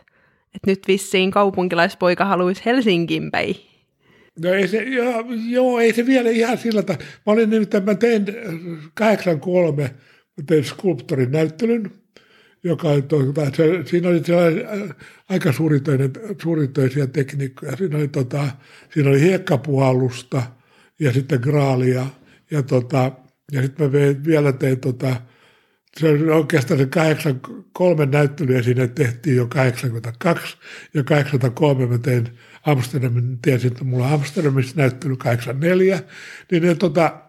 [0.56, 3.56] että nyt vissiin kaupunkilaispoika haluaisi Helsinkiin päin.
[4.44, 7.06] No ei se, joo, joo, ei se vielä ihan sillä tavalla.
[7.26, 11.92] Mä olin nimittäin, mä tein äh, 83, mä tein skulptorin näyttelyn,
[12.64, 14.96] joka tota, se, siinä oli sellainen äh,
[15.30, 16.12] aika suuritöinen,
[16.42, 17.78] suuritöisiä tekniikkoja.
[17.78, 18.48] Siinä oli, tota,
[18.94, 20.44] siinä oli hiekkapuhallusta
[21.00, 22.06] ja sitten graalia
[22.52, 23.12] ja, tota,
[23.52, 23.92] ja sitten mä
[24.26, 25.16] vielä tein tota,
[25.98, 30.58] se oli oikeastaan se 83 näyttelyä siinä tehtiin jo 82
[30.94, 32.30] ja 83 mä tein
[32.66, 36.00] Amsterdamin, tiesin, että mulla on Amsterdamissa näyttely 84,
[36.52, 37.22] niin ne, tota,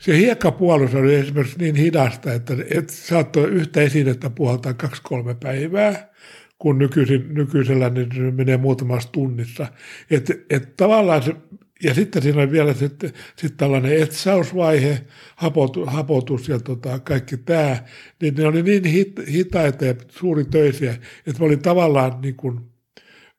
[0.00, 6.10] se hiekkapuolus oli esimerkiksi niin hidasta, että et saattoi yhtä esinettä puhaltaa kaksi-kolme päivää,
[6.58, 9.66] kun nykyisin, nykyisellä niin se menee muutamassa tunnissa.
[10.10, 11.36] Et, et tavallaan se,
[11.82, 17.76] ja sitten siinä oli vielä sitten, sitten tällainen etsausvaihe, hapotu, hapotus ja tota, kaikki tämä,
[18.22, 20.92] niin ne oli niin hit, hitaita ja suuritöisiä,
[21.26, 22.60] että mä olin tavallaan niin kuin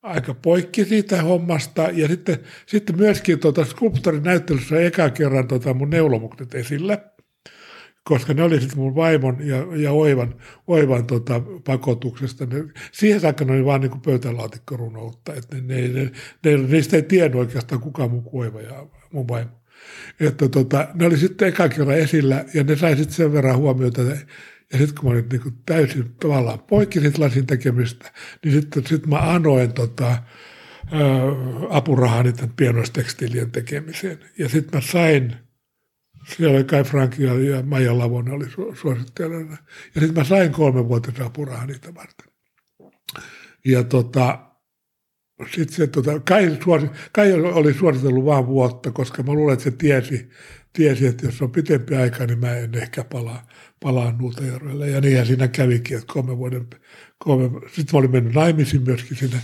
[0.03, 1.89] aika poikki siitä hommasta.
[1.93, 6.97] Ja sitten, sitten myöskin tota skulptorin näyttelyssä eka kerran tota mun neulomukset esillä,
[8.07, 10.35] koska ne oli sitten mun vaimon ja, ja Oivan,
[10.67, 12.45] Oivan tota, pakotuksesta.
[12.45, 16.11] Ne, siihen saakka ne oli vaan niin pöytälaatikkorunoutta, että ne, ne, ne,
[16.45, 19.51] ne, niistä ei tiennyt oikeastaan kukaan mun kuin Oiva ja mun vaimo.
[20.19, 24.01] Että tota, ne oli sitten eka kerran esillä ja ne sai sitten sen verran huomiota,
[24.01, 28.11] ja sitten kun mä olin niin täysin tavallaan poikki siitä lasin tekemistä,
[28.43, 30.17] niin sitten sit mä anoin tota,
[31.69, 34.19] apurahaa niiden pienoistekstiilien tekemiseen.
[34.37, 35.35] Ja sitten mä sain,
[36.35, 39.57] siellä oli Kai Frank ja, ja Maija Lavonen oli su, suosittelijana.
[39.95, 42.27] Ja sitten mä sain kolme vuotta apurahaa niitä varten.
[43.65, 44.39] Ja tota,
[45.45, 49.71] sitten se, tota, Kai, suosi, Kai oli suositellut vain vuotta, koska mä luulen, että se
[49.71, 50.29] tiesi,
[50.73, 53.47] tiesi, että jos on pitempi aika, niin mä en ehkä palaa,
[53.79, 54.89] palaa Nuutajärvelle.
[54.89, 56.67] Ja niinhän siinä kävikin, että kolme vuoden,
[57.17, 59.39] kolme, sitten mä olin mennyt naimisiin myöskin siinä,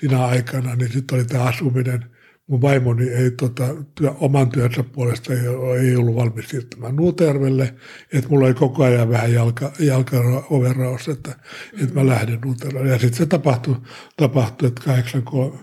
[0.00, 2.17] siinä aikana, niin sitten oli tämä asuminen.
[2.48, 5.38] Mun vaimoni ei tota, työ, oman työnsä puolesta ei,
[5.80, 7.74] ei ollut valmis siirtymään Nuutajärvelle,
[8.12, 11.38] että mulla oli koko ajan vähän jalka, jalka overraus, että,
[11.82, 12.88] että mä lähden Nuutajärvelle.
[12.88, 13.76] Ja sitten se tapahtui,
[14.16, 15.58] tapahtui että 83,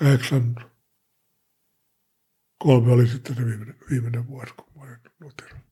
[0.00, 5.66] 83 oli sitten se viimeinen, viimeinen vuosi, kun mä olin Nuutajärvellä.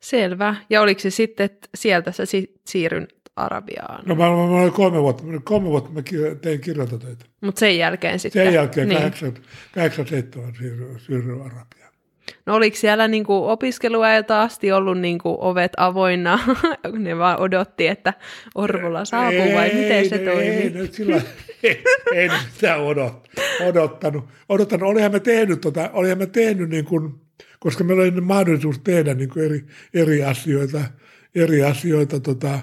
[0.00, 0.56] Selvä.
[0.70, 4.04] Ja oliko se sitten, että sieltä sä si- siirryn Arabiaan?
[4.06, 6.02] No mä, mä, mä olin kolme vuotta, kolme vuotta mä
[6.40, 7.24] tein kirjoitatöitä.
[7.40, 8.46] Mutta sen jälkeen sitten?
[8.46, 9.00] Sen jälkeen niin.
[9.74, 11.84] 87 siirryin, siirryin Arabiaan.
[12.46, 16.38] No oliko siellä niinku opiskeluajalta asti ollut niinku ovet avoinna?
[16.98, 18.14] ne vaan odotti, että
[18.54, 20.40] Orvola saapuu vai miten se toimi?
[20.40, 21.22] Ei, ne sillä,
[21.62, 23.28] ei, ei sitä odot,
[23.68, 24.24] odottanut.
[24.48, 24.88] odottanut.
[24.88, 27.14] Olihan me tehnyt, tota, olihan me tehnyt niin kuin,
[27.58, 30.80] koska meillä oli mahdollisuus tehdä niin kuin eri, eri asioita,
[31.34, 32.58] eri asioita tota,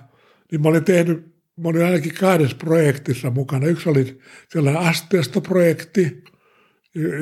[0.52, 1.26] niin mä olin tehnyt,
[1.58, 3.68] mä olin ainakin kahdessa projektissa mukana.
[3.68, 6.24] Yksi oli sellainen asteistoprojekti,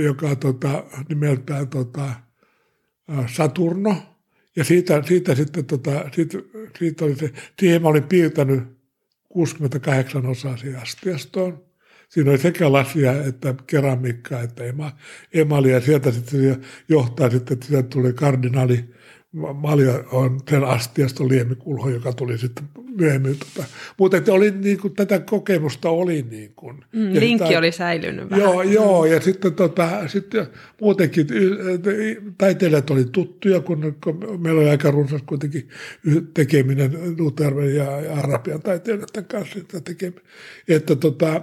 [0.03, 2.13] joka tota, nimeltään tota,
[3.35, 3.95] Saturno.
[4.55, 6.37] Ja siitä, siitä sitten, tota, siitä,
[6.79, 8.63] siitä oli se, siihen mä olin piirtänyt
[9.29, 11.63] 68 osaa siihen asteistoon.
[12.09, 14.91] Siinä oli sekä lasia että keramiikkaa että ema,
[15.33, 15.81] emalia.
[15.81, 18.85] Sieltä sitten johtaa sitten, että sieltä tuli kardinaali
[19.31, 22.63] Malja on sen astiasta liemikulho, joka tuli sitten
[22.97, 23.37] myöhemmin.
[23.39, 23.67] Tota.
[23.97, 26.77] Mutta että oli, niin kuin, tätä kokemusta oli niin kuin.
[26.91, 28.43] Mm, linkki sitä, oli säilynyt vähän.
[28.43, 30.47] Joo, joo ja sitten, tota, sitten
[30.81, 31.27] muutenkin
[32.37, 35.69] taiteilijat oli tuttuja, kun, kun meillä oli aika runsas kuitenkin
[36.33, 40.23] tekeminen Nuterven ja, ja Arabian taiteilijoiden kanssa sitä tekeminen.
[40.67, 41.41] Että tota,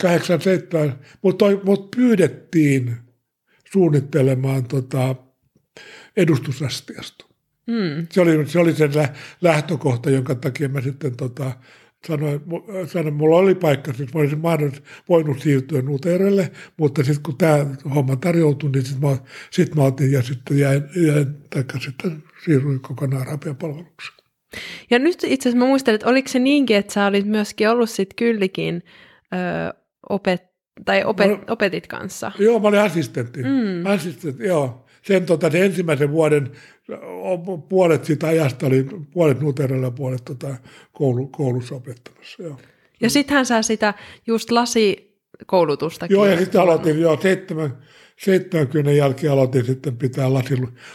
[0.00, 2.96] 87, mutta mut pyydettiin
[3.72, 5.14] suunnittelemaan tota,
[6.16, 7.26] edustusastiasta.
[7.66, 8.06] Mm.
[8.10, 8.90] Se, oli, se oli sen
[9.40, 11.52] lähtökohta, jonka takia mä sitten tota,
[12.06, 12.40] sanoin,
[12.86, 14.42] sanoin, mulla oli paikka, siis mä olisin
[15.08, 19.16] voinut siirtyä Nuterelle, mutta sitten kun tämä homma tarjoutui, niin sitten mä,
[19.50, 24.18] sit mä otin ja sitten jäin, jäin taikka sitten siirryin kokonaan Arabian palvelukseen.
[24.90, 27.90] Ja nyt itse asiassa mä muistelin, että oliko se niinkin, että sä olit myöskin ollut
[27.90, 28.82] sitten kyllikin
[29.34, 29.74] ö,
[30.08, 30.42] opet,
[30.84, 32.32] tai opet, mä, opetit kanssa?
[32.38, 33.42] Joo, mä olin assistentti.
[33.42, 33.86] Mm.
[33.86, 36.50] assistentti joo sen, tota, sen ensimmäisen vuoden
[37.68, 40.56] puolet siitä ajasta oli puolet Nuterella ja puolet tota,
[40.92, 42.42] koulu, koulussa opettamassa.
[42.42, 42.60] Joo.
[43.00, 43.94] Ja sittenhän sä sitä
[44.26, 46.06] just lasikoulutusta.
[46.10, 47.18] Joo, ja sitten aloitin jo
[48.16, 50.54] 70 jälkeen aloitin sitten pitää lasi,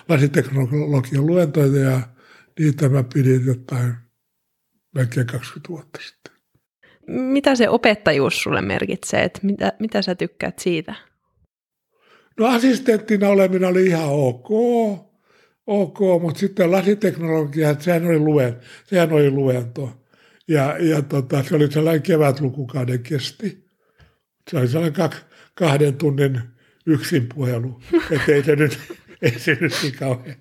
[0.09, 2.01] lasiteknologian luentoja ja
[2.59, 3.93] niitä mä pidin jotain
[4.95, 6.33] melkein 20 vuotta sitten.
[7.07, 9.23] Mitä se opettajuus sulle merkitsee?
[9.23, 10.95] Että mitä, mitä sä tykkäät siitä?
[12.39, 14.51] No assistenttina oleminen oli ihan ok,
[15.67, 19.91] ok mutta sitten lasiteknologia, sehän oli, luen, sehän oli luento.
[20.47, 23.65] Ja, ja tota, se oli sellainen kevätlukukauden kesti.
[24.51, 25.09] Se oli sellainen
[25.53, 26.41] kahden tunnin
[26.85, 27.81] yksin puhelu.
[28.11, 28.79] Että ei se nyt,
[29.21, 30.35] ei se nyt niin kauhean,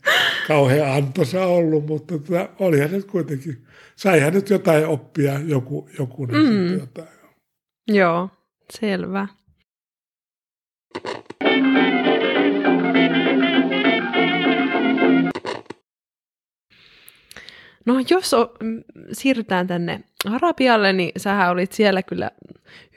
[0.48, 3.64] kauhean antoisa ollut, mutta tota, olihan se kuitenkin,
[3.96, 6.78] saihan nyt jotain oppia joku, joku mm.
[6.78, 7.08] jotain.
[7.88, 8.30] Joo,
[8.80, 9.28] selvä.
[17.88, 18.54] No jos o,
[19.12, 22.30] siirrytään tänne Arabialle, niin sähän olit siellä kyllä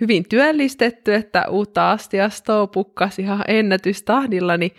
[0.01, 4.71] hyvin työllistetty, että uutta astiastoa pukkasi ihan ennätystahdilla, niin,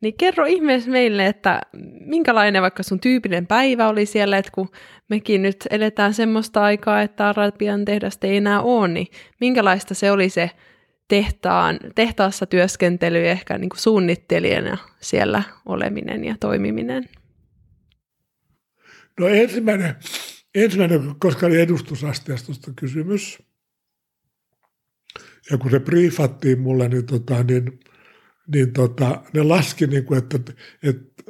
[0.00, 1.60] niin kerro ihmeessä meille, että
[2.00, 4.70] minkälainen vaikka sun tyypinen päivä oli siellä, että kun
[5.08, 9.06] mekin nyt eletään semmoista aikaa, että Arabian tehdasta ei enää ole, niin
[9.40, 10.50] minkälaista se oli se
[11.08, 17.08] tehtaan, tehtaassa työskentely ehkä niin kuin suunnittelijana siellä oleminen ja toimiminen?
[19.18, 19.94] No ensimmäinen,
[20.54, 23.38] ensimmäinen koska oli edustusasteesta kysymys,
[25.50, 27.80] ja kun se briefattiin mulle, niin, tota, niin,
[28.54, 30.38] niin tota, ne laski, niin kuin, että,
[30.82, 31.22] että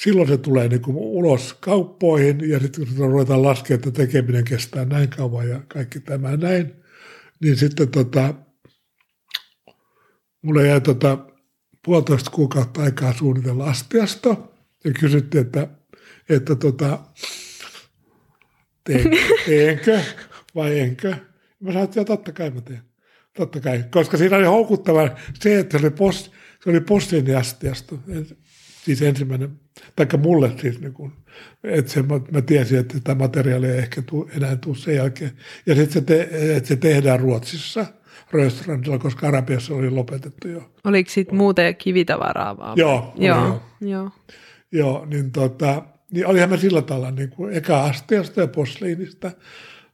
[0.00, 4.84] silloin se tulee niin kuin ulos kauppoihin ja sitten kun ruvetaan laskemaan, että tekeminen kestää
[4.84, 6.72] näin kauan ja kaikki tämä näin,
[7.40, 8.34] niin sitten tota,
[10.42, 11.18] mulle jäi tota,
[11.84, 14.36] puolitoista kuukautta aikaa suunnitella astiasta
[14.84, 15.68] ja kysyttiin, että
[16.30, 16.98] että tota,
[18.84, 19.10] teen,
[19.46, 20.00] teenkö
[20.54, 21.14] vai enkö.
[21.60, 22.82] Mä sanoin, että totta kai mä teen.
[23.36, 25.08] Totta kai, koska siinä oli houkuttava
[25.40, 26.30] se, että se oli, post,
[26.64, 27.96] se oli postinjastiasta.
[28.84, 29.60] Siis ensimmäinen,
[29.96, 31.12] taikka mulle siis, niin kun,
[31.64, 35.32] että se, mä, mä tiesin, että tämä materiaali ei ehkä tuu, enää tule sen jälkeen.
[35.66, 37.86] Ja sitten se, te, että se tehdään Ruotsissa–
[38.32, 40.70] Röstrandilla, koska Arabiassa oli lopetettu jo.
[40.84, 42.78] Oliko sitten muuten kivitavaraa vaan?
[42.78, 43.62] Joo, joo, joo.
[43.80, 44.10] joo.
[44.72, 49.30] Joo, niin tota, niin olihan me sillä tavalla niin kuin eka asteesta ja posliinista,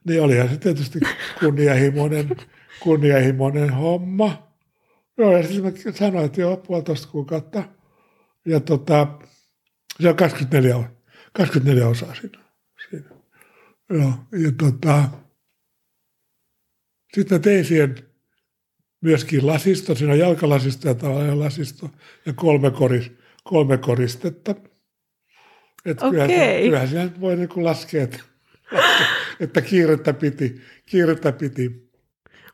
[0.05, 1.01] niin olihan se tietysti
[1.41, 2.37] kunnianhimoinen,
[2.81, 4.53] kunnianhimoinen homma.
[5.19, 7.65] Joo, ja sitten mä sanoin, että joo, puolitoista kuukautta.
[8.47, 9.19] Ja tota,
[10.01, 10.91] se on 24,
[11.33, 12.39] 24 osaa siinä.
[12.91, 13.11] siinä.
[13.91, 15.05] Joo, ja tota,
[17.15, 17.95] sitten mä tein siihen
[19.01, 21.91] myöskin lasisto, siinä on jalkalasisto ja tavallinen lasisto
[22.27, 23.13] ja kolme, koris,
[23.45, 24.55] kolme koristetta.
[25.87, 26.29] Että okay.
[26.29, 28.19] kyllähän, kyllähän siellä voi niin laskea, että,
[29.41, 30.61] että kiirettä piti.
[30.87, 31.87] Kiirettä piti.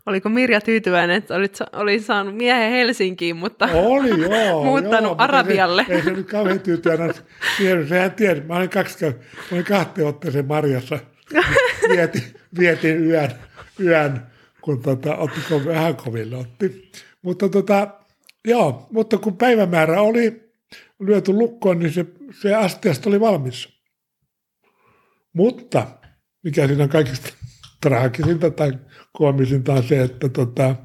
[0.06, 5.86] Oliko Mirja tyytyväinen, että olit, oli saanut miehen Helsinkiin, mutta oli, joo, muuttanut joo, Arabialle?
[5.88, 7.14] Ei, ei se nyt kauhean tyytyväinen.
[7.88, 9.12] Sehän tiesi, mä olin, kaksi, mä
[9.52, 10.98] olin kahteen otteeseen Marjassa.
[11.92, 12.22] Vietin,
[12.58, 13.30] vietin yön,
[13.80, 14.20] yön
[14.62, 16.90] kun tota, otti vähän koville otti.
[17.22, 17.88] Mutta tota,
[18.44, 20.42] joo, mutta kun päivämäärä oli
[21.00, 22.06] lyöty lukkoon, niin se,
[22.40, 23.68] se astiasta oli valmis.
[25.32, 25.86] Mutta
[26.44, 27.28] mikä siinä on kaikista
[27.82, 28.72] traagisinta tai
[29.12, 30.76] koomisinta on se, että tota,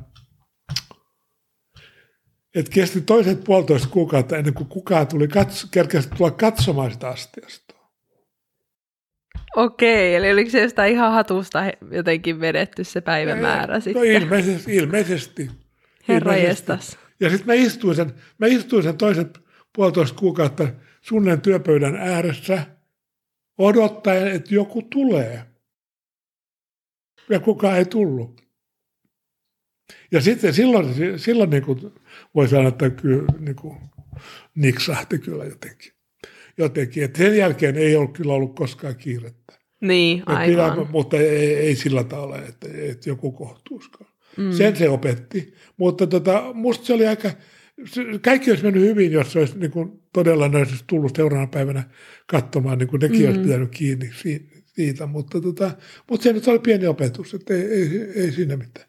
[2.55, 7.77] et kesti toiset puolitoista kuukautta ennen kuin kukaan tuli katso, kerkesi tulla katsomaan sitä astiastoa.
[9.55, 14.03] Okei, eli oliko se jostain ihan hatusta jotenkin vedetty se päivämäärä no, sitten?
[14.05, 14.75] ilmeisesti.
[14.75, 15.49] ilmeisesti
[16.07, 16.97] Herra jestas.
[17.19, 19.39] Ja sitten mä istuin sen, mä istuin sen toiset
[19.75, 20.67] puolitoista kuukautta
[21.07, 22.65] sunnen työpöydän ääressä
[23.57, 25.43] odottaen, että joku tulee.
[27.29, 28.41] Ja kukaan ei tullut.
[30.11, 31.93] Ja sitten silloin, silloin niin kuin
[32.35, 33.77] voi sanoa, että kyllä niin kuin
[34.55, 35.91] niksahti kyllä jotenkin.
[36.57, 37.03] jotenkin.
[37.03, 39.53] Et sen jälkeen ei ollut kyllä ollut koskaan kiirettä.
[39.81, 40.71] Niin, aivan.
[40.71, 44.11] Pidä, mutta ei, ei sillä tavalla, että, että joku kohtuuskaan.
[44.37, 44.51] Mm.
[44.51, 45.53] Sen se opetti.
[45.77, 47.31] Mutta tota, musta se oli aika,
[48.21, 51.83] kaikki olisi mennyt hyvin, jos se olisi niin kuin, todella ne olisi tullut seuraavana päivänä
[52.27, 53.27] katsomaan, niin kuin nekin mm.
[53.27, 54.11] olisi pitänyt kiinni
[54.65, 55.05] siitä.
[55.05, 55.71] Mutta, tota,
[56.09, 58.87] mutta se nyt oli pieni opetus, että ei, ei, ei siinä mitään.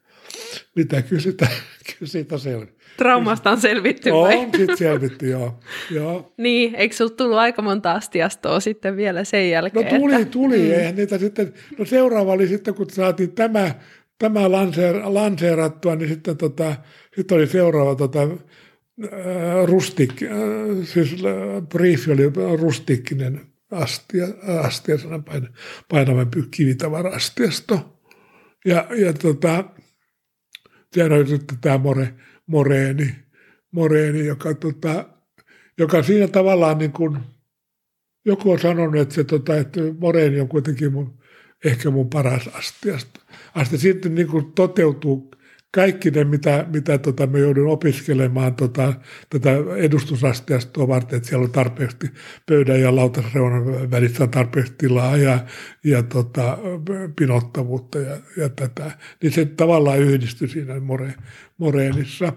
[0.77, 1.46] Mitä sitä,
[1.88, 2.79] kyllä siitä selvi.
[2.96, 4.37] Traumasta on selvitty vai?
[4.37, 5.61] On sitten selvitty, joo.
[5.90, 6.33] joo.
[6.37, 9.92] Niin, eikö sinulla tullut aika monta astiastoa sitten vielä sen jälkeen?
[9.92, 10.24] No tuli, että...
[10.24, 10.59] tuli.
[10.59, 10.70] Mm.
[10.70, 13.74] Eihän niitä sitten, no seuraava oli sitten, kun saatiin tämä,
[14.18, 16.77] tämä lanseer, lanseerattua, niin sitten tota,
[17.16, 18.29] sitten oli seuraava tota,
[19.66, 20.30] rustik, äh,
[20.84, 22.22] siis äh, briefi oli
[22.61, 24.26] rustikkinen astia,
[24.64, 25.48] astia pain,
[25.88, 28.00] painavampi kivitavara-astiasto.
[28.64, 29.64] Ja, ja tota,
[30.94, 32.14] sehän oli sitten tämä More,
[32.46, 33.14] Moreeni,
[33.72, 35.08] Moreeni joka, tota,
[35.78, 37.18] joka siinä tavallaan niin kuin,
[38.24, 41.18] joku on sanonut, että, se, tota, että Moreeni on kuitenkin mun,
[41.64, 43.20] ehkä mun paras astiasta.
[43.54, 45.30] Asti sitten niin kuin toteutuu
[45.74, 48.94] kaikki ne, mitä, mitä tota, me joudun opiskelemaan tota,
[49.31, 51.96] tätä edustusastiastoa varten, että siellä on tarpeeksi
[52.46, 55.38] pöydän ja lautasreunan välissä on tarpeeksi tilaa ja,
[55.85, 56.59] ja tota,
[57.16, 58.90] pinottavuutta ja, ja tätä.
[59.22, 61.14] Niin se tavallaan yhdistyi siinä more,
[61.59, 62.33] Moreenissa.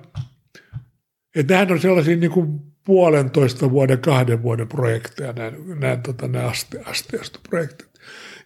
[1.35, 6.45] Että nämähän on sellaisia niin kuin puolentoista vuoden, kahden vuoden projekteja, nämä, nämä, tota, nämä
[6.45, 7.91] aste, asteastoprojektit.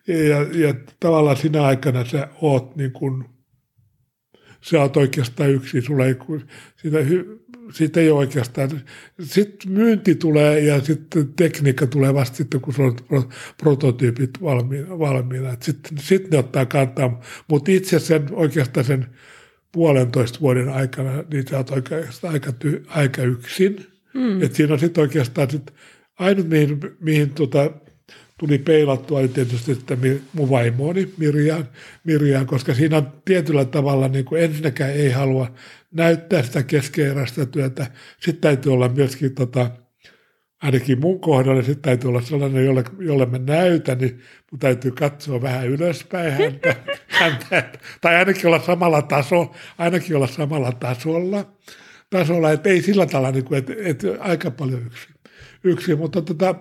[0.08, 3.26] Ja, ja tavallaan siinä aikana sä oot niin kuin–
[4.70, 6.16] sä oot oikeastaan yksi, sulla ei,
[6.76, 6.98] siitä,
[7.74, 8.82] siitä ei ole oikeastaan.
[9.22, 15.00] Sitten myynti tulee ja sitten tekniikka tulee vasta sitten, kun sulla on prototyypit valmiina.
[15.00, 15.58] valmiina.
[15.62, 19.06] Sitten sit ne ottaa kantaa, mutta itse sen oikeastaan sen
[19.72, 23.86] puolentoista vuoden aikana, niin sä oot oikeastaan aika, ty, aika yksin.
[24.14, 24.44] Mm.
[24.44, 25.74] Et siinä on sitten oikeastaan sit,
[26.20, 27.72] ainut, mihin, mihin tota,
[28.40, 31.70] tuli peilattua oli tietysti sitten mun vaimooni Mirjaan,
[32.04, 35.52] Mirjaan, koska siinä on tietyllä tavalla niin kuin ensinnäkään ei halua
[35.92, 37.88] näyttää sitä keskeeräistä työtä.
[38.20, 39.72] Sitten täytyy olla myöskin tota,
[40.62, 44.22] ainakin mun kohdalla sitten täytyy olla sellainen, jolle, jolle mä näytän, niin
[44.52, 46.76] mun täytyy katsoa vähän ylöspäin häntä,
[47.20, 47.72] häntä
[48.02, 51.54] tai ainakin olla samalla taso, ainakin olla samalla tasolla,
[52.10, 55.08] tasolla että ei sillä tavalla, niin kuin, että, että aika paljon yksi,
[55.64, 56.56] yksi mutta tota,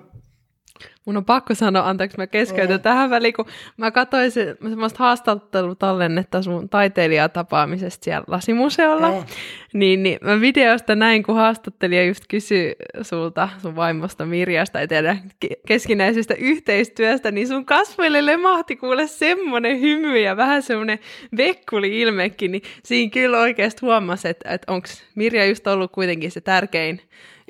[1.05, 2.83] Mun on pakko sanoa, anteeksi mä keskeytän oh.
[2.83, 9.27] tähän väliin, kun mä katsoin se, semmoista haastattelutallennetta sun taiteilijatapaamisesta siellä lasimuseolla, oh.
[9.75, 15.31] niin, niin mä videosta näin, kun haastattelija just kysyi sulta, sun vaimosta Mirjasta ja teidän
[15.67, 20.99] keskinäisestä yhteistyöstä, niin sun kasvoille lemahti kuule semmoinen hymy ja vähän semmoinen
[21.37, 26.41] vekkuli ilmekin, niin siinä kyllä oikeasti huomasi, että, että onko Mirja just ollut kuitenkin se
[26.41, 27.01] tärkein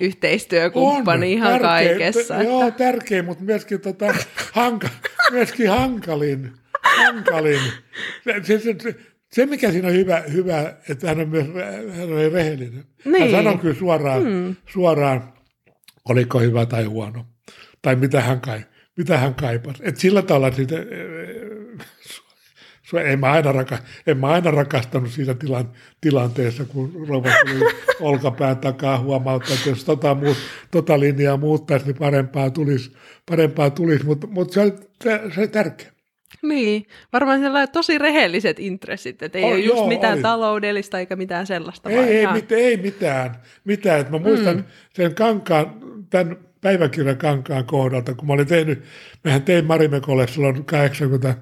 [0.00, 2.34] yhteistyökumppani on, ihan tärkeä, kaikessa.
[2.34, 2.42] T- että...
[2.42, 4.14] Joo, tärkeä, mutta myöskin, tota,
[4.52, 4.88] hanka,
[5.32, 6.52] myöskin hankalin.
[6.82, 7.60] hankalin.
[8.42, 8.96] Se, se, se,
[9.32, 11.46] se, mikä siinä on hyvä, hyvä että hän on myös
[11.96, 12.84] hän on rehellinen.
[13.04, 13.20] Niin.
[13.20, 14.56] Hän sanoi kyllä suoraan, hmm.
[14.72, 15.32] suoraan,
[16.08, 17.26] oliko hyvä tai huono,
[17.82, 18.60] tai mitä hän, kai,
[18.96, 19.82] mitä hän kaipasi.
[19.86, 20.74] Et sillä tavalla siitä,
[23.04, 28.56] en mä aina, raka, en mä aina rakastanut siinä tilan, tilanteessa, kun rouva tuli olkapään
[28.56, 30.36] takaa huomauttaa, että jos tota, muut,
[30.70, 32.96] tota linjaa muuttaisi, niin parempaa tulisi,
[33.30, 34.72] parempaa tulisi mutta, mutta se, oli,
[35.04, 35.94] se, se oli tärkeä.
[36.42, 40.22] Niin, varmaan siellä tosi rehelliset intressit, että ei oh, ole just joo, mitään oli.
[40.22, 41.90] taloudellista eikä mitään sellaista.
[41.90, 44.00] Ei, ei, mit, ei mitään, mitään.
[44.00, 44.64] Et mä muistan mm.
[44.94, 45.74] sen kankaan,
[46.10, 48.82] tämän päiväkirjan kankaan kohdalta, kun mä olin tehnyt,
[49.24, 51.36] mehän tein Marimekolle silloin 80, äh,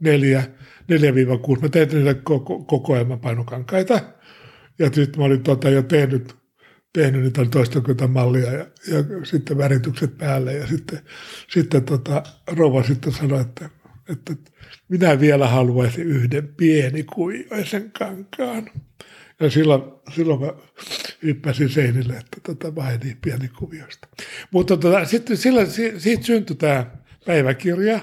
[0.00, 0.42] neljä,
[0.88, 1.62] neljä viiva kuusi.
[1.62, 4.00] Mä tein niitä koko, kokoelmapainokankaita.
[4.78, 6.36] Ja sitten mä olin tota jo tehnyt,
[6.92, 10.52] tehnyt niitä toistakymmentä mallia ja, ja, sitten väritykset päälle.
[10.52, 11.00] Ja sitten,
[11.48, 13.70] sitten tota, rouva sitten sanoi, että,
[14.08, 14.34] että
[14.88, 18.70] minä vielä haluaisin yhden pieni kuivaisen kankaan.
[19.40, 19.82] Ja silloin,
[20.14, 20.52] silloin mä
[21.22, 24.08] hyppäsin seinille, että tota, mä niin pieni kuviosta.
[24.50, 25.66] Mutta tota, sitten sillä,
[25.98, 26.86] siitä syntyi tämä
[27.28, 28.00] päiväkirja.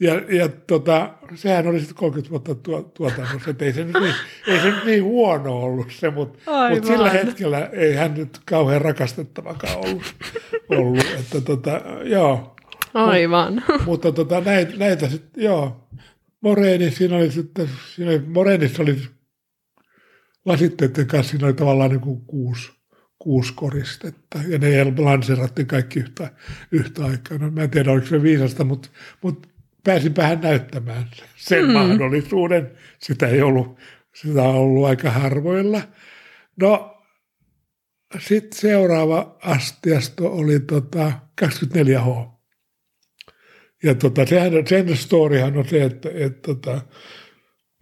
[0.00, 4.14] Ja, ja tota, sehän oli sitten 30 vuotta tuo, tuotannossa, että ei se, nyt niin,
[4.46, 6.38] ei se nyt niin huono ollut se, mutta
[6.70, 10.14] mut sillä hetkellä ei hän nyt kauhean rakastettavakaan ollut.
[10.68, 12.56] ollut että tota, joo.
[12.94, 13.62] Aivan.
[13.68, 15.88] Mut, mutta tota, näitä, näitä sitten, joo.
[16.40, 18.96] Moreeni, siinä oli sitten, siinä oli, Moreenissa oli
[20.44, 22.72] lasitteiden kanssa, siinä oli tavallaan niin kuin kuusi,
[23.20, 26.30] kuusi koristetta, ja ne lanserattiin kaikki yhtä,
[26.72, 27.38] yhtä aikaa.
[27.38, 28.88] No, mä en tiedä, oliko se viisasta, mutta,
[29.22, 29.48] mutta
[29.84, 31.72] pääsinpähän näyttämään sen mm.
[31.72, 32.70] mahdollisuuden.
[32.98, 33.78] Sitä ei ollut,
[34.14, 35.82] sitä on ollut aika harvoilla.
[36.60, 37.02] No,
[38.18, 41.12] sitten seuraava astiasto oli tota
[41.44, 42.28] 24H.
[43.82, 46.80] Ja tota, sehän, sen storyhan on se, että, että, että tota,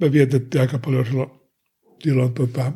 [0.01, 1.31] me vietettiin aika paljon silloin,
[2.03, 2.73] silloin tota,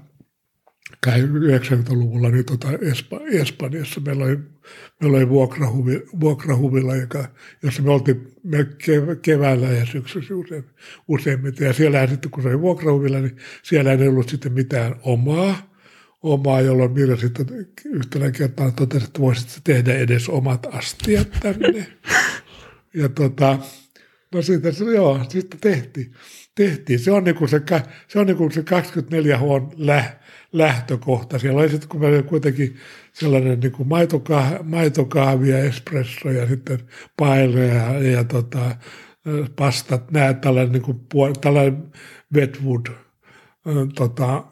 [1.06, 4.38] 90-luvulla niin tota Espa- Espanjassa meillä oli,
[5.00, 7.24] meillä oli vuokrahuvi, vuokrahuvilla, joka,
[7.62, 8.66] jossa me oltiin me
[9.22, 10.64] keväällä ja syksyssä usein,
[11.08, 11.66] useimmiten.
[11.66, 15.72] Ja siellä sitten, kun se oli vuokrahuvilla, niin siellä ei ollut sitten mitään omaa,
[16.22, 17.46] omaa, jolloin Mirja sitten
[17.84, 21.86] yhtenä kertaa totesi, että voisit tehdä edes omat astiat tänne.
[22.94, 23.58] Ja tota,
[24.34, 26.12] no siitä, joo, sitten tehtiin.
[26.54, 26.98] tehtiin.
[26.98, 27.60] Se on niin kuin se,
[28.08, 29.42] se, on niin kuin se 24 H
[29.76, 30.16] läh,
[30.52, 31.38] lähtökohta.
[31.38, 32.76] Siellä oli sitten, kun kuitenkin
[33.12, 36.78] sellainen niin kuin maitokah, maitokahvi ja espresso ja sitten
[37.16, 38.76] paille ja, ja tota,
[39.56, 41.00] pastat, nämä tällainen, niin kuin,
[41.40, 41.92] tällainen
[42.34, 42.86] Wetwood
[43.94, 44.44] tota,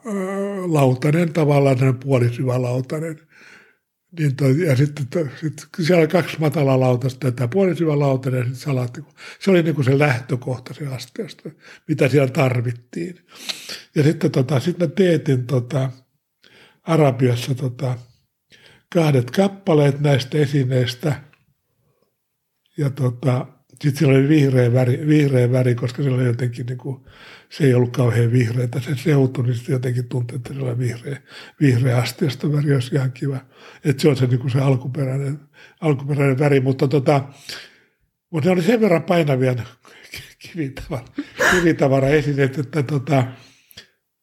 [0.65, 3.19] lautanen, tavallaan puolisyvä lautanen–
[4.19, 8.43] niin toi, ja sitten to, sit, siellä oli kaksi matala lautasta, tämä puolisyvä lautanen ja
[8.43, 9.01] sitten salaatti.
[9.39, 11.49] Se oli niin kuin se lähtökohta se asteesta,
[11.87, 13.19] mitä siellä tarvittiin.
[13.95, 15.91] Ja sitten tota, sit mä teetin tota,
[16.83, 17.97] Arabiassa tota,
[18.93, 21.21] kahdet kappaleet näistä esineistä.
[22.77, 23.47] Ja tota,
[23.81, 27.01] sitten sillä oli vihreä väri, vihreä väri koska se oli jotenkin niin kuin,
[27.49, 31.21] se ei ollut kauhean vihreätä se seutu, niin sitten jotenkin tuntui, että oli vihreä,
[31.61, 33.37] vihreä asteesta väri olisi ihan kiva.
[33.85, 35.39] Että se on se, niin kuin se alkuperäinen,
[35.81, 37.23] alkuperäinen väri, mutta tota,
[38.29, 39.55] mutta ne oli sen verran painavia
[40.51, 41.05] kivitavara,
[41.51, 43.23] kivitavara esineet, että tota,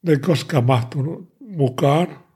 [0.03, 2.29] ne ei koskaan mahtunut mukaan.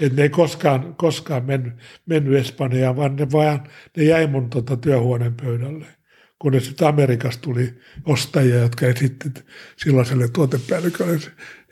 [0.00, 1.72] Että ne ei koskaan, koskaan mennyt,
[2.06, 5.99] mennyt Espanjaan, vaan ne, vaan, ne jäi mun tota, työhuoneen pöydälle
[6.40, 7.74] kunnes sitten Amerikasta tuli
[8.04, 11.20] ostajia, jotka esittivät silloiselle tuotepäällikölle,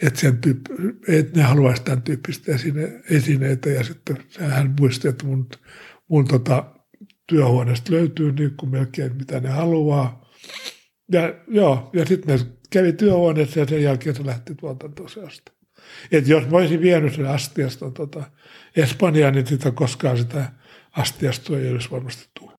[0.02, 0.72] että, sen tyyppi,
[1.08, 3.70] että ne haluaisivat tämän tyyppistä esine, esineitä.
[3.70, 5.48] Ja sitten hän muisti, että mun,
[6.08, 6.64] mun tota,
[7.26, 10.28] työhuoneesta löytyy niin kuin melkein mitä ne haluaa.
[11.12, 15.52] Ja, joo, ja sitten ne kävi työhuoneessa ja sen jälkeen se lähti tuotantoseasta.
[16.12, 18.24] Että jos mä olisin vienyt sen astiasta tota,
[18.76, 20.52] Espanjaan, niin sitä koskaan sitä
[20.92, 22.57] astiasta ei olisi varmasti tullut.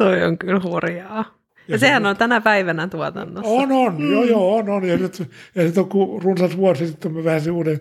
[0.00, 1.16] Toi on kyllä hurjaa.
[1.16, 1.24] Ja,
[1.68, 3.50] ja sehän on tänä päivänä tuotannossa.
[3.50, 4.12] On, on, mm.
[4.12, 4.84] joo, joo, on, on.
[4.84, 7.80] Ja nyt, ja nyt on kun runsas vuosi sitten mä väänsin uuden,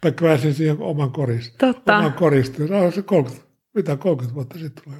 [0.00, 1.66] tai pääsin siihen oman korista.
[1.66, 1.98] Totta.
[1.98, 2.62] Oman korista.
[2.62, 4.98] No, se 30, mitä 30 vuotta sitten tulee.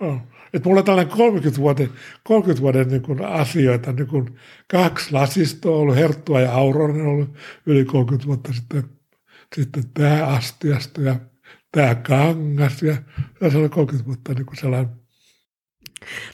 [0.00, 0.20] On.
[0.54, 1.88] Että mulla on tällainen 30 vuoden,
[2.24, 4.36] 30 vuoden niin kuin asioita, niin kuin
[4.70, 7.34] kaksi lasistoa ollut, Herttua ja Auronen ollut
[7.66, 8.84] yli 30 vuotta sitten,
[9.54, 11.16] sitten tämä astiasta ja
[11.72, 12.96] tämä kangas ja
[13.50, 15.01] se on 30 vuotta niin kuin sellainen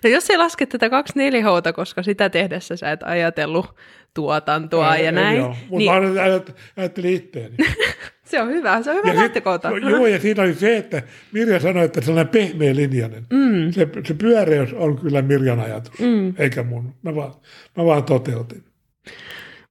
[0.04, 3.74] No jos ei laske tätä 24 h koska sitä tehdessä sä et ajatellut
[4.14, 5.36] tuotantoa ei, ja näin.
[5.36, 6.14] Joo, mutta niin...
[6.14, 6.20] mä
[6.76, 7.56] ajattelin itteeni.
[8.30, 9.70] se on hyvä, se on hyvä lähtökohta.
[9.90, 11.02] Joo, ja siinä oli se, että
[11.32, 13.26] Mirja sanoi, että sellainen pehmeä linjainen.
[13.30, 13.72] Mm.
[13.72, 16.34] Se, se pyöreys on kyllä Mirjan ajatus, mm.
[16.38, 16.94] eikä mun.
[17.02, 17.34] Mä vaan,
[17.76, 18.64] mä vaan toteutin.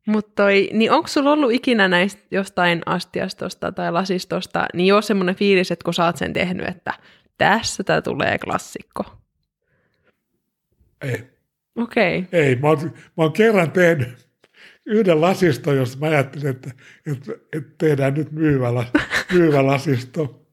[0.08, 5.72] Mutta niin onko sulla ollut ikinä näistä jostain astiastosta tai lasistosta, niin jo semmoinen fiilis,
[5.72, 6.94] että kun sä oot sen tehnyt, että
[7.38, 9.04] tässä tämä tulee klassikko?
[11.02, 11.24] Ei.
[11.76, 12.20] Okei.
[12.20, 12.40] Okay.
[12.40, 14.28] Ei, mä oon, mä oon kerran tehnyt
[14.86, 16.72] yhden lasiston, josta mä ajattelin, että,
[17.12, 18.68] että, että tehdään nyt myyvä,
[19.34, 20.48] myyvä lasisto.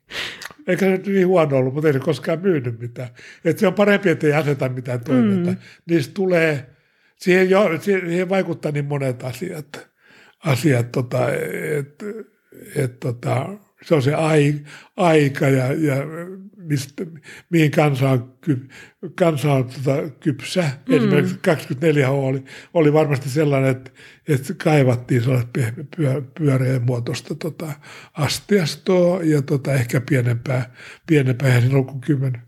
[0.67, 3.09] Eikä se nyt niin huono ollut, mutta ei se koskaan myynyt mitään.
[3.45, 5.51] Että se on parempi, että ei aseta mitään toiveita.
[5.51, 5.57] Mm.
[5.91, 6.67] Niistä tulee,
[7.17, 9.89] siihen, jo, siihen vaikuttaa niin monet asiat,
[10.45, 11.29] asiat tota,
[11.79, 12.07] että
[12.77, 13.49] et, tota,
[13.85, 14.55] se on se ai,
[14.97, 15.97] aika ja, ja
[16.57, 17.07] mistä,
[17.51, 18.69] mihin kansa on, ky,
[19.19, 20.71] kansa on tota, kypsä.
[20.89, 20.95] Mm.
[20.95, 23.91] Esimerkiksi 24H oli, oli varmasti sellainen, että,
[24.29, 25.51] että kaivattiin sellaista
[25.97, 27.73] pyö, pyöreän muotoista tota,
[28.13, 30.75] astiastoa ja tota, ehkä pienempää,
[31.07, 32.43] pienempää, eihän siinä ollut kuin kymmen,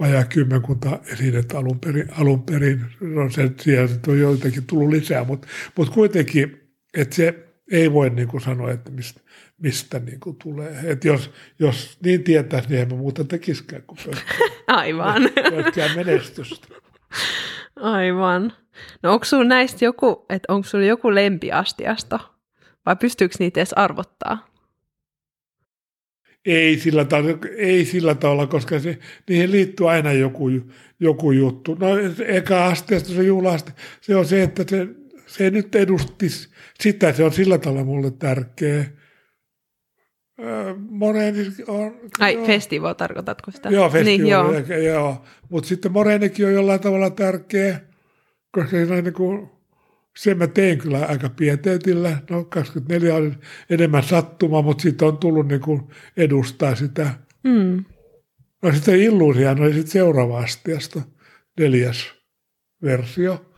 [0.00, 2.08] vajaa kymmenkunta esinettä alun perin.
[2.10, 2.84] Alun perin.
[3.00, 6.60] No se, siellä on joitakin tullut lisää, mutta, mutta kuitenkin,
[6.94, 9.20] että se ei voi niin kuin sanoa, että mistä,
[9.58, 10.80] mistä niin kuin tulee.
[10.84, 13.98] Et jos, jos niin tietäisi, niin emme muuta tekisikään kuin
[14.66, 15.30] Aivan.
[15.50, 16.68] pelkkää menestystä.
[17.76, 18.52] Aivan.
[19.02, 22.18] No onko sinulla näistä joku, että onko sinulla joku lempiastiasta?
[22.86, 24.48] Vai pystyykö niitä edes arvottaa?
[26.44, 28.98] Ei sillä, tavalla, ei sillä tavalla, koska se,
[29.28, 30.50] niihin liittyy aina joku,
[31.00, 31.74] joku juttu.
[31.74, 31.86] No
[32.26, 34.86] eka asteesta se juhlaste, se on se, että se,
[35.26, 36.48] se nyt edustisi
[36.80, 38.84] sitä, se on sillä tavalla mulle tärkeä.
[40.90, 41.96] Moreni on...
[42.18, 42.46] Ai, joo.
[42.46, 43.68] festival tarkoitatko sitä?
[43.68, 44.80] Joo, festival, niin, joo.
[44.82, 45.24] joo.
[45.48, 47.80] Mutta sitten Morenikin on jollain tavalla tärkeä,
[48.50, 49.48] koska se on niin kuin,
[50.16, 52.18] sen mä tein kyllä aika pieteetillä.
[52.30, 53.32] No 24 oli
[53.70, 55.82] enemmän sattuma, mutta siitä on tullut niin kuin
[56.16, 57.10] edustaa sitä.
[57.44, 57.84] Mm.
[58.62, 61.02] No sitten Illuusian oli sitten seuraava astiasta,
[61.60, 62.14] neljäs
[62.82, 63.52] versio.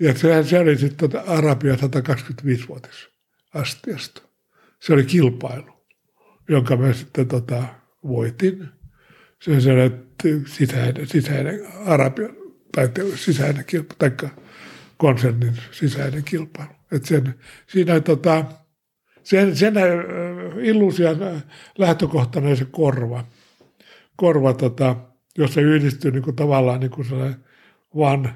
[0.00, 3.08] Ja sehän se oli sitten tuota Arabia 125-vuotis
[3.54, 4.22] astiasta.
[4.80, 5.71] Se oli kilpailu,
[6.52, 7.64] jonka mä sitten tota,
[8.08, 8.68] voitin.
[9.42, 10.02] Se sellainen
[10.46, 12.28] sisäinen, sisäinen Arabia,
[12.72, 14.30] tai sisäinen kilpailu, tai
[14.96, 16.70] konsernin sisäinen kilpailu.
[16.92, 17.34] Et sen,
[17.66, 18.44] siinä tota,
[19.22, 19.74] sen, sen
[20.62, 21.44] illuusian äh,
[21.78, 23.24] lähtökohtana se korva,
[24.16, 24.96] korva tota,
[25.38, 27.44] jossa yhdistyy niin kuin tavallaan niin kuin sellainen
[27.96, 28.34] van,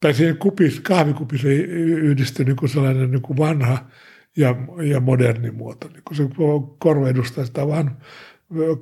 [0.00, 3.86] tai siinä kupis, kahvikupissa yhdistyy niin kuin sellainen niin kuin vanha
[4.36, 5.88] ja, ja moderni muoto.
[5.88, 6.22] Niin kuin se
[6.78, 7.96] korva edustaa sitä vaan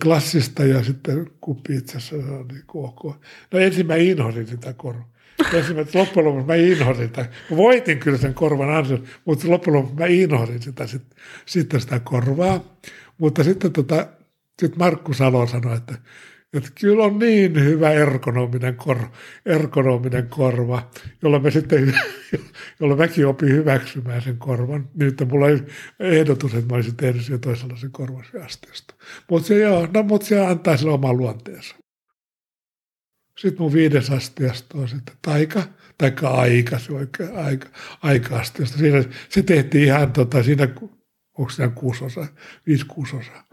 [0.03, 3.17] klassista ja sitten kuppi itse asiassa on niin kuin ok.
[3.53, 5.19] No ensin mä inhosin sitä korvaa
[5.53, 7.27] Esimerkiksi loppujen lopuksi mä inhosin sitä.
[7.51, 11.03] Mä voitin kyllä sen korvan ansion, mutta loppujen lopuksi mä inhosin sitä, sit,
[11.47, 12.65] sitten sitä korvaa.
[13.19, 14.07] Mutta sitten tota,
[14.61, 15.95] sit Markku Salo sanoi, että,
[16.53, 18.99] että kyllä on niin hyvä ergonominen, kor,
[19.47, 20.91] ergonominen korva,
[21.23, 21.95] jolla me sitten,
[22.81, 24.91] jolla mäkin opin hyväksymään sen korvan.
[24.95, 25.59] Nyt mulla ei
[26.01, 28.95] ehdotus, että mä olisin tehnyt sen toisenlaisen korvan asteesta.
[29.31, 31.77] Mutta se, joo, no, mutta se antaa sille oman luonteensa.
[33.39, 35.63] Sitten mun viides asteesta on sitten taika,
[35.99, 37.69] taikka aika, se oikein aika,
[38.03, 38.79] aika-asteesta.
[38.79, 40.69] Siinä, se tehtiin ihan tota, siinä,
[41.39, 42.27] onko siinä kuusi osaa,
[42.67, 43.49] viisi kuusi osaa.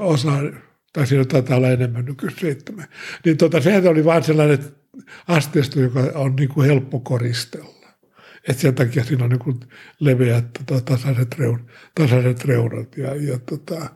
[0.00, 0.32] Osa,
[0.92, 2.86] tai siinä taitaa olla enemmän nykyään seitsemän.
[3.24, 4.58] Niin tota, sehän oli vain sellainen
[5.26, 7.88] asteisto, joka on niin kuin helppo koristella.
[8.48, 9.60] Et sen takia siinä on niin kuin
[10.00, 13.90] leveät tota, tasaiset, reun, tasaiset reunat ja, ja tota,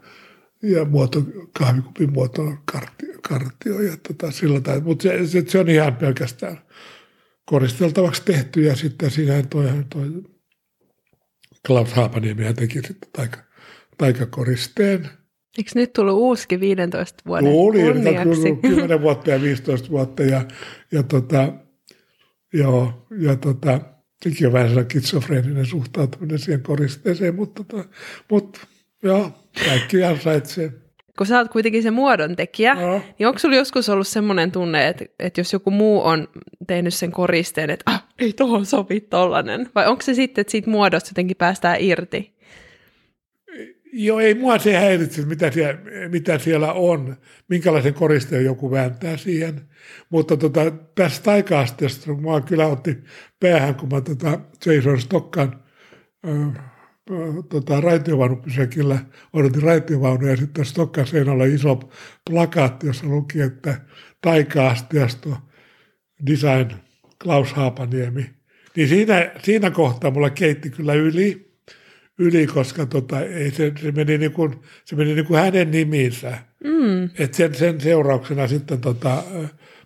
[0.63, 1.23] ja muoto,
[1.59, 4.85] kahvikupin muoto on kartio, kartio ja tota, sillä tavalla.
[4.85, 6.59] Mutta se, se, se, on ihan pelkästään
[7.47, 10.23] koristeltavaksi tehty ja sitten siinä toi, toi
[11.67, 13.39] Klaus Haapaniemi teki sitten taika,
[13.99, 15.09] taikakoristeen.
[15.59, 18.57] Eikö nyt tullut uusikin 15 vuoden Tuli, kunniaksi?
[18.63, 20.43] 10 vuotta ja 15 vuotta ja,
[20.93, 21.53] ja, tota,
[22.53, 23.81] joo, ja tota,
[24.23, 27.89] sekin on vähän sellainen kitsofreeninen suhtautuminen siihen koristeeseen, mutta, tota,
[28.31, 28.61] mutta
[29.05, 29.31] Joo,
[29.65, 30.73] kaikki ansaitsee.
[31.19, 33.01] Kun sä oot kuitenkin se muodon tekijä, no.
[33.19, 36.29] niin onko sulla joskus ollut semmoinen tunne, että, että jos joku muu on
[36.67, 39.71] tehnyt sen koristeen, että ah, ei tohon sovi tollanen?
[39.75, 42.34] Vai onko se sitten, että siitä muodosta jotenkin päästään irti?
[43.97, 47.17] Joo, ei mua se häiritse, mitä siellä, mitä siellä on,
[47.49, 49.61] minkälaisen koristeen joku vääntää siihen.
[50.11, 50.61] Mutta tota,
[50.95, 52.99] tästä taika-asteesta mua kyllä otti
[53.41, 55.63] päähän, kun mä tota Jason Stockan
[56.29, 56.65] äh,
[57.49, 58.99] tota, raitiovaunupysäkillä
[59.33, 61.81] odotin raitiovaunuja ja sitten Stokkan seinällä iso
[62.31, 63.81] plakaatti, jossa luki, että
[64.21, 65.37] taika-astiasto
[66.27, 66.71] design
[67.23, 68.31] Klaus Haapaniemi.
[68.77, 71.44] Niin siinä, siinä kohtaa mulla keitti kyllä yli,
[72.19, 74.55] yli koska tota, ei se, se, meni niin kuin,
[74.85, 76.39] se meni niin kuin hänen nimiinsä.
[76.65, 77.05] Mm.
[77.19, 79.23] Et sen, sen seurauksena sitten tota,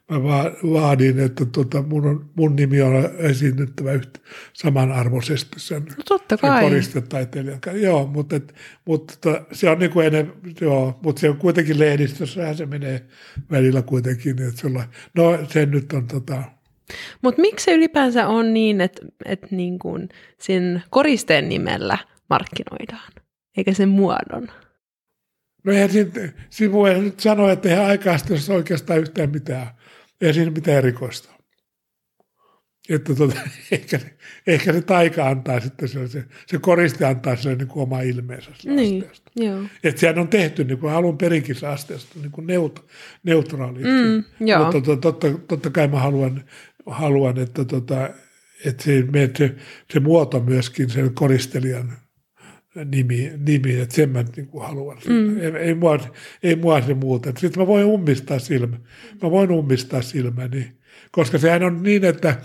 [0.09, 0.24] mä
[0.72, 4.20] vaadin, että tota, mun, on, mun nimi on esiinnyttävä yhtä
[4.53, 7.61] samanarvoisesti sen, no totta sen koristetaiteilijan.
[7.72, 8.55] Joo, mutta, et,
[8.85, 13.05] mutta tota, se on niin kuin ennen, joo, mutta se on kuitenkin lehdistössä, se menee
[13.51, 14.43] välillä kuitenkin.
[14.43, 16.43] Että sulla, no se nyt on tota,
[17.22, 19.79] mutta miksi se ylipäänsä on niin, että, että niin
[20.39, 21.99] sen koristeen nimellä
[22.31, 23.12] markkinoidaan,
[23.57, 24.49] eikä sen muodon?
[25.64, 26.11] No eihän siinä,
[26.51, 29.79] siinä voi nyt sanoa, että eihän aikaisesti oikeastaan yhtään mitään
[30.20, 31.29] ei siinä mitään erikoista.
[32.89, 33.37] Että tota,
[33.72, 34.01] ehkä,
[34.47, 38.51] ehkä se taika antaa sitten se, se, se koristi antaa sille niin kuin oma ilmeensä
[38.64, 39.05] niin,
[39.37, 39.62] joo.
[39.85, 42.87] Että sehän on tehty niin kuin alun perinkin asteesta niin kuin neut,
[43.22, 43.89] neutraalisti.
[43.89, 44.24] Mm,
[44.64, 46.45] Mutta to, totta, totta kai mä haluan,
[46.87, 48.11] haluan että, tota,
[48.64, 49.05] että se,
[49.37, 49.55] se,
[49.93, 51.99] se muoto myöskin sen koristelijan
[52.85, 54.99] nimi, nimi että sen mä niin kuin haluan.
[55.09, 55.41] Mm.
[55.41, 55.99] Ei, ei, mua,
[56.43, 57.33] ei mua se muuta.
[57.39, 58.76] Sitten mä voin ummistaa silmä.
[59.22, 60.72] Mä voin ummistaa silmäni,
[61.11, 62.41] koska sehän on niin, että,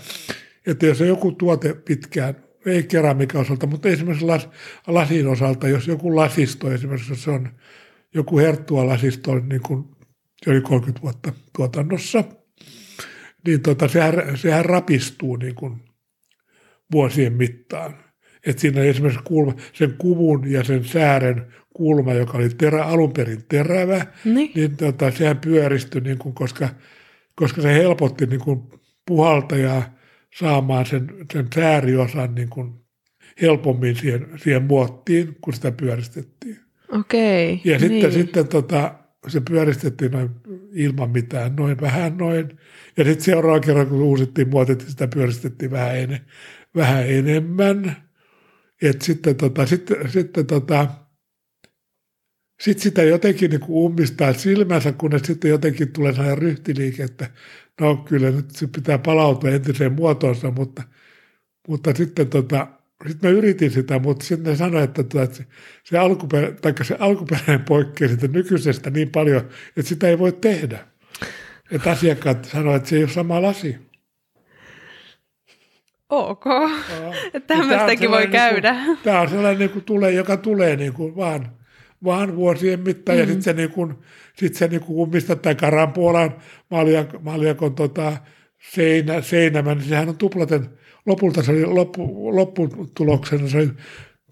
[0.66, 4.48] että jos on joku tuote pitkään ei keramiikan osalta, mutta esimerkiksi las,
[4.86, 7.48] lasin osalta, jos joku lasisto esimerkiksi, jos se on
[8.14, 9.84] joku herttua lasisto, niin kuin
[10.46, 12.24] yli 30 vuotta tuotannossa,
[13.46, 15.80] niin tota, sehän, sehän rapistuu niin kuin
[16.92, 18.03] vuosien mittaan.
[18.46, 23.44] Et siinä esimerkiksi kulma, sen kuvun ja sen säären kulma, joka oli terä, alun perin
[23.48, 26.68] terävä, niin, niin tota, sehän pyöristyi, niin kuin, koska,
[27.34, 28.62] koska se helpotti niin kuin
[29.06, 29.94] puhaltajaa
[30.34, 32.72] saamaan sen, sen sääriosan niin kuin
[33.42, 36.58] helpommin siihen, siihen muottiin, kun sitä pyöristettiin.
[36.92, 37.60] Okei.
[37.64, 38.12] Ja sitten, niin.
[38.12, 38.94] sitten tota,
[39.28, 40.30] se pyöristettiin noin
[40.72, 42.48] ilman mitään, noin vähän noin.
[42.96, 46.20] Ja sitten seuraava kerran, kun uusittiin muotit, sitä pyöristettiin vähän, en,
[46.76, 47.96] vähän enemmän.
[48.84, 50.88] Et sitten, tota, sitten, sitten tota,
[52.60, 57.30] sit sitä jotenkin niin kuin ummistaa silmänsä, kunnes sitten jotenkin tulee sellainen ryhtiliike, että
[57.80, 60.82] no kyllä nyt se pitää palautua entiseen muotoonsa, mutta,
[61.68, 62.66] mutta sitten tota,
[63.08, 65.46] sitten mä yritin sitä, mutta sitten ne sanoivat, että, tota, että se,
[65.84, 70.86] se, alkuperä, se alkuperäinen poikkeaa siitä nykyisestä niin paljon, että sitä ei voi tehdä.
[71.70, 73.76] Että asiakkaat sanoivat, että se ei ole sama lasi.
[76.08, 76.44] Ok.
[77.34, 78.72] Että tämmöistäkin voi käydä.
[78.72, 81.52] Niin kuin, tämä on sellainen, niin kuin tulee, joka tulee niin kuin vaan,
[82.04, 83.18] vaan vuosien mittaan.
[83.18, 83.20] Mm.
[83.20, 83.94] Ja sitten se, niin kuin,
[84.36, 86.36] sit se niin kuin ummista tai Karanpuolan
[87.20, 88.16] maljakon tota,
[88.72, 90.70] seinä, seinämä, niin sehän on tuplaten,
[91.06, 93.70] lopulta se oli loppu, lopputuloksena se oli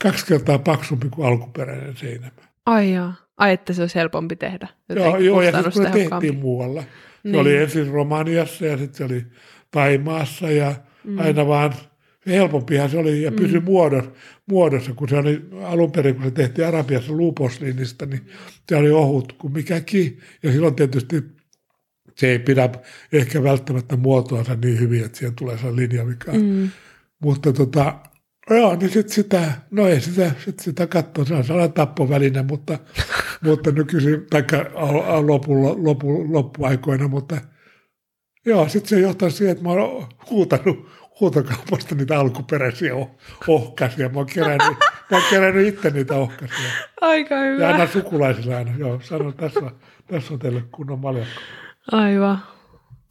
[0.03, 2.43] kaksi kertaa paksumpi kuin alkuperäinen seinämä.
[2.67, 3.15] Ai jaa.
[3.37, 4.69] Ai, että se olisi helpompi tehdä.
[4.89, 6.85] Joo, joo ja sitten kun se tehtiin muualla.
[7.25, 7.35] Niin.
[7.35, 7.63] Se oli niin.
[7.63, 9.25] ensin Romaniassa ja sitten se oli
[9.71, 10.75] Taimaassa ja
[11.05, 11.19] mm.
[11.19, 11.75] aina vaan
[12.27, 13.65] helpompihan se oli ja pysyi mm.
[13.65, 14.11] muodossa,
[14.47, 18.27] muodossa, kun se oli alun perin, kun se tehtiin Arabiassa luuposliinista, niin
[18.69, 20.21] se oli ohut kuin mikäkin.
[20.43, 21.23] Ja silloin tietysti
[22.17, 22.69] se ei pidä
[23.13, 26.71] ehkä välttämättä muotoansa niin hyvin, että siihen tulee se linja mikä mm.
[27.23, 27.95] Mutta tota,
[28.51, 32.79] joo, niin sitten sitä, no ei sitä, sit sitä katsoa, se on sellainen tappoväline, mutta,
[33.45, 34.45] mutta nykyisin, tai
[35.27, 37.37] lopu, lopu, loppuaikoina, mutta
[38.45, 40.89] joo, sitten se johtaa siihen, että mä oon huutanut
[41.21, 43.11] huutokaupasta niitä alkuperäisiä oh,
[43.49, 44.09] ohkaisia.
[44.09, 44.79] Mä oon kerännyt,
[45.11, 46.71] mä oon kerännyt itse niitä ohkaisia.
[47.01, 47.63] Aika hyvä.
[47.63, 49.61] Ja aina sukulaisille aina, joo, sanon, tässä,
[50.07, 51.41] tässä on teille kunnon maljakko.
[51.93, 52.39] Aivan.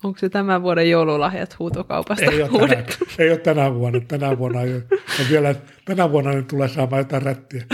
[0.04, 2.84] Onko se tämän vuoden joululahjat huutokaupasta ei ole, tänä,
[3.20, 4.00] ei ole tänä vuonna.
[4.08, 4.72] Tänä vuonna, ei,
[5.20, 5.56] ja vielä,
[5.86, 7.66] tänä vuonna ne tulee saamaan jotain rättiä.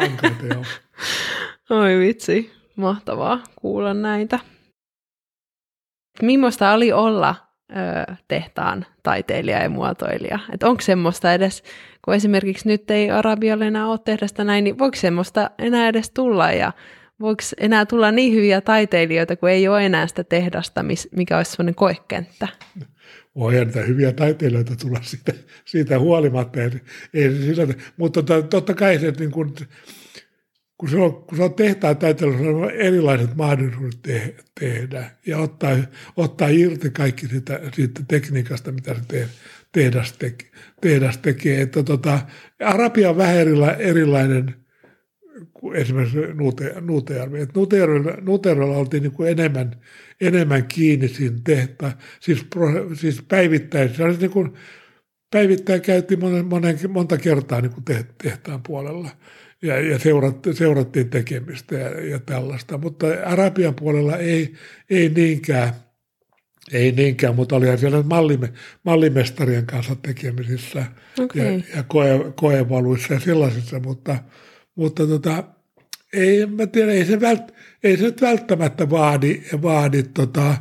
[0.00, 0.64] Ankaita, joo.
[1.70, 4.38] Oi vitsi, mahtavaa kuulla näitä.
[6.22, 7.34] Millaista oli olla
[7.70, 10.38] ö, tehtaan taiteilija ja muotoilija?
[10.62, 11.62] onko semmoista edes,
[12.04, 16.10] kun esimerkiksi nyt ei Arabialle enää ole tehdä sitä näin, niin voiko semmoista enää edes
[16.10, 16.72] tulla ja
[17.20, 20.84] voiko enää tulla niin hyviä taiteilijoita, kun ei ole enää sitä tehdasta,
[21.16, 22.48] mikä olisi sellainen koekenttä?
[23.36, 25.32] Voi niitä hyviä taiteilijoita tulla siitä,
[25.64, 26.60] siitä huolimatta.
[26.60, 26.70] Ei,
[27.14, 29.54] ei sillä, mutta totta kai se, niin kun,
[30.78, 35.76] kun, se on, kun se on tehtaan taiteilijoilla, on erilaiset mahdollisuudet te, tehdä ja ottaa,
[36.16, 39.28] ottaa irti kaikki siitä, siitä tekniikasta, mitä se te,
[39.72, 40.34] tehdas, te,
[40.80, 41.60] tehdas tekee.
[41.60, 42.20] Että tota,
[42.60, 43.36] Arabia on vähän
[43.78, 44.54] erilainen–
[45.74, 46.18] esimerkiksi
[46.80, 47.38] Nuutejärvi.
[48.24, 49.72] Nuutejärvellä, oltiin niin kuin enemmän,
[50.20, 52.46] enemmän kiinni siinä tehtaan, siis,
[52.94, 53.94] siis päivittäin.
[53.94, 54.52] Se oli niin kuin,
[55.30, 57.84] päivittäin käytiin monen, monen, monta kertaa niin kuin
[58.22, 59.10] tehtaan puolella
[59.62, 62.78] ja, ja seurattiin, seurattiin tekemistä ja, ja tällaista.
[62.78, 64.54] Mutta Arabian puolella ei,
[64.90, 65.72] ei niinkään,
[66.72, 68.52] ei niinkään, mutta oli siellä mallime,
[68.84, 70.86] mallimestarien kanssa tekemisissä
[71.20, 71.42] okay.
[71.42, 74.18] ja, ja koe, koevaluissa ja sellaisissa, mutta–
[74.76, 75.44] mutta tota,
[76.12, 77.52] ei, mä tiedän, ei se, vält,
[77.82, 80.56] ei se välttämättä vaadi, vaadi tota,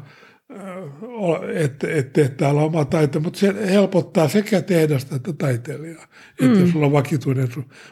[1.53, 1.87] että
[2.21, 6.07] et olla oma taito, mutta se helpottaa sekä tehdasta että taiteilijaa,
[6.41, 6.47] mm.
[6.47, 7.47] että jos sulla on vakituinen,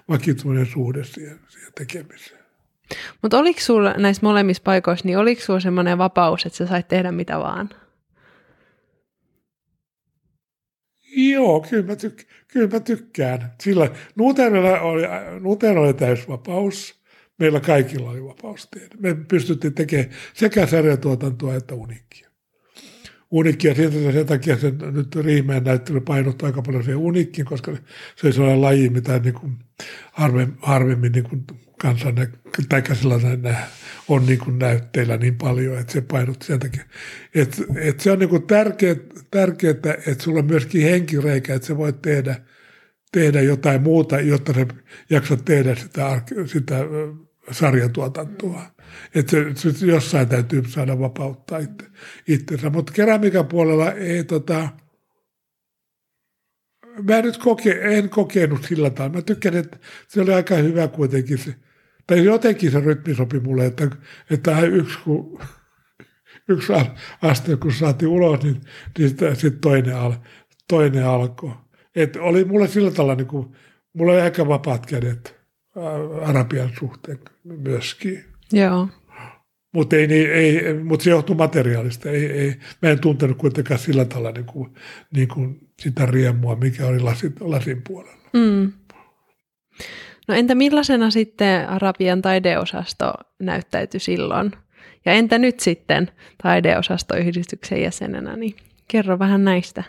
[0.09, 2.43] vakituinen suhde siihen, siihen tekemiseen.
[3.21, 7.11] Mutta oliko sulla näissä molemmissa paikoissa, niin oliko sulla semmoinen vapaus, että sä sait tehdä
[7.11, 7.69] mitä vaan?
[11.15, 13.53] Joo, kyllä mä, tyk- kyllä mä tykkään.
[13.61, 15.01] Sillä Nuterolla oli,
[15.39, 17.03] Nuterolla oli täysvapaus.
[17.39, 18.95] Meillä kaikilla oli vapaus tehdä.
[18.99, 21.75] Me pystyttiin tekemään sekä sarjatuotantoa että
[23.33, 23.71] unikkia.
[23.71, 27.71] Unikkia sen, sen takia se nyt Riimeen näyttely painottaa aika paljon siihen unikkiin, koska
[28.15, 29.57] se on sellainen laji, mitä niin kuin
[30.11, 31.43] harvemmin, harvemmin niin kuin
[31.79, 32.15] kansan
[32.69, 33.57] tai sellainen
[34.07, 36.83] on niin kuin näytteillä niin paljon, että se painotti sen takia.
[37.35, 38.95] Et, et se on niin kuin tärkeää,
[39.31, 39.73] tärkeää,
[40.07, 42.35] että sulla on myöskin henkireikä, että sä voit tehdä,
[43.11, 44.65] tehdä jotain muuta, jotta sä
[45.09, 46.77] jaksat tehdä sitä, sitä
[47.51, 48.72] sarjatuotantoa.
[49.15, 49.37] Että
[49.85, 51.85] jossain täytyy saada vapauttaa itse,
[52.27, 52.69] itsensä.
[52.69, 54.69] Mutta keramiikan puolella ei tota,
[57.09, 59.15] mä nyt koke, en kokenut sillä tavalla.
[59.15, 59.77] Mä tykkään, että
[60.07, 61.55] se oli aika hyvä kuitenkin se,
[62.07, 63.87] tai jotenkin se rytmi sopi mulle, että,
[64.29, 65.39] että yksi, kun,
[66.49, 66.73] yksi
[67.21, 68.61] aste kun saatiin ulos, niin,
[68.97, 70.13] niin sitten sit toinen, al,
[70.67, 71.51] toinen alkoi.
[71.95, 73.55] Et oli mulle sillä tavalla, niin kuin,
[73.93, 75.43] mulla oli aika vapaat kädet
[76.21, 78.32] arabian suhteen myöskin.
[78.53, 78.87] Joo.
[79.73, 82.09] Mutta ei, ei, mut se johtuu materiaalista.
[82.09, 84.73] Ei, ei, mä en tuntenut kuitenkaan sillä tavalla niin kuin,
[85.15, 88.29] niin kuin sitä riemua, mikä oli lasin, lasin puolella.
[88.33, 88.71] Mm.
[90.27, 94.51] No entä millaisena sitten Arabian taideosasto näyttäytyi silloin?
[95.05, 96.11] Ja entä nyt sitten
[96.43, 98.55] taideosastoyhdistyksen jäsenenä, niin
[98.87, 99.83] kerro vähän näistä.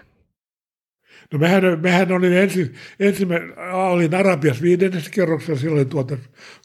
[1.33, 6.19] No mehän, mehän olin ensin, ensimmäinen, olin Arabiassa viidennessä kerroksessa, silloin oli tuote,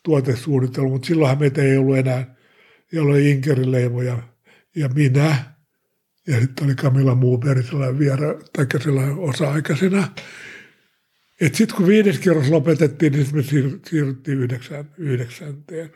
[0.04, 2.36] tuotesuunnittelu, mutta silloinhan meitä ei ollut enää,
[2.94, 4.18] ei ollut Inkerileivo ja,
[4.76, 5.38] ja minä.
[6.28, 10.08] Ja sitten oli Camilla Muuberg sellainen viera, tai sellainen osa-aikaisena.
[11.42, 15.92] Sitten kun viides kerros lopetettiin, niin me siirryttiin yhdeksän, yhdeksänteen.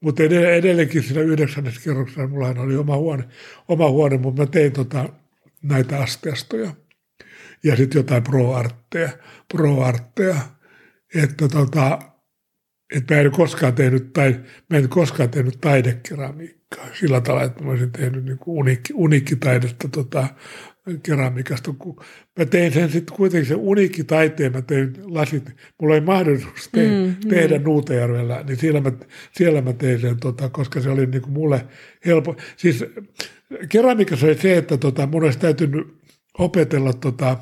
[0.00, 3.24] Mutta edelleenkin siinä yhdeksännessä kerroksessa mulla oli oma huone,
[3.68, 5.08] oma huone mutta mä tein tota,
[5.62, 6.74] näitä asteastoja
[7.64, 9.08] ja sitten jotain pro-artteja,
[9.52, 10.36] pro-artteja.
[11.14, 11.98] Että tota,
[12.96, 14.40] et mä en koskaan tehnyt, tai,
[14.70, 20.28] mä en koskaan tehnyt taidekeramiikkaa sillä tavalla, että mä olisin tehnyt niin uniikki, uniikkitaidetta tota,
[21.02, 21.74] keramiikasta.
[21.78, 21.96] Kun
[22.38, 25.50] mä tein sen sitten kuitenkin se uniikkitaiteen, mä tein lasit,
[25.80, 27.28] mulla oli mahdollisuus te, mm, mm.
[27.28, 27.64] tehdä mm.
[27.64, 28.92] Nuutajärvellä, niin siellä mä,
[29.32, 31.66] siellä mä tein sen, tota, koska se oli niin kuin mulle
[32.06, 32.36] helppo.
[32.56, 32.84] Siis
[33.68, 35.86] keramiikassa oli se, että tota, mun olisi täytynyt
[36.38, 37.36] opetella tota,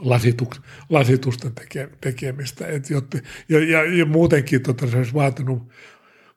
[0.00, 2.66] lasitus, lasitusten teke, tekemistä.
[2.66, 3.18] Et jotta,
[3.48, 5.68] ja, ja, ja, muutenkin tota, se olisi vaatinut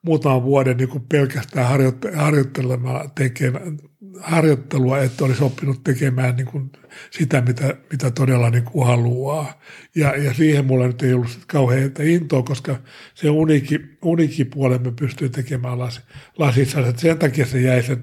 [0.01, 3.77] muutaman vuoden niin kuin pelkästään harjoitte, harjoittelemalla tekemään,
[4.19, 6.71] harjoittelua, että olisi oppinut tekemään niin kuin
[7.11, 9.61] sitä, mitä, mitä todella niin kuin haluaa.
[9.95, 12.79] Ja, ja siihen mulla nyt ei ollut kauhean intoa, koska
[13.13, 16.01] se uniikki, uniikki puolen me pystyy tekemään las,
[16.37, 16.93] lasissa.
[16.97, 17.97] Sen takia se jäi se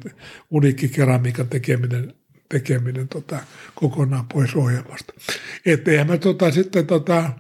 [0.50, 2.14] uniikki keramiikan tekeminen
[2.49, 3.38] tekeminen tota,
[3.74, 5.12] kokonaan pois ohjelmasta.
[5.66, 7.30] Että eihän mä tota, sitten tota,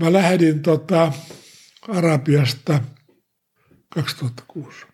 [0.00, 1.12] mä lähdin tota,
[1.88, 2.80] Arabiasta
[3.88, 4.86] 2006.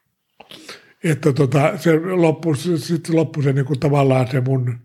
[1.04, 4.78] Että tota, se loppu, sitten loppui se niinku tavallaan se mun,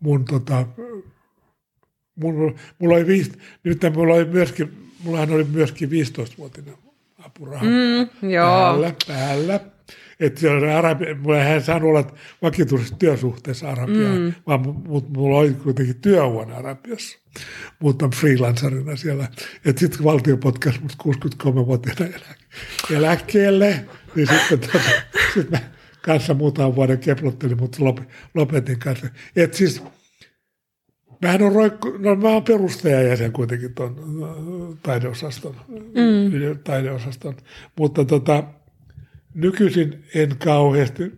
[0.00, 0.66] mun tota,
[2.14, 3.32] mun, mulla oli viisi,
[3.64, 6.74] nyt mulla oli myöskin, mullahan oli myöskin 15-vuotinen
[7.18, 7.64] apuraha.
[7.64, 8.46] Mm, joo.
[8.46, 9.60] Päällä, päällä
[10.20, 14.32] että arabi, mulla hän saanut olla vakituisessa työsuhteessa Arabiaan, mm.
[14.46, 17.18] vaan mutta mulla oli kuitenkin työhuone Arabiassa.
[17.78, 19.28] Mutta freelancerina siellä.
[19.64, 22.14] Että sitten valtio potkasi mut 63-vuotiaana
[22.90, 24.78] eläkkeelle, niin sitten tota,
[25.34, 25.58] sit mä
[26.02, 27.78] kanssa muutaman vuoden keplottelin, mutta
[28.34, 29.06] lopetin kanssa.
[29.36, 29.82] Että siis
[31.22, 33.96] Mähän on, roikku, no mä oon perustajajäsen kuitenkin tuon
[34.82, 36.58] taideosaston, mm.
[36.64, 37.36] taideosaston,
[37.78, 38.44] mutta tota,
[39.34, 41.12] Nykyisin en kauheasti,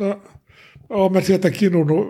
[0.00, 0.22] no,
[0.88, 2.06] olen mä sieltä kinunut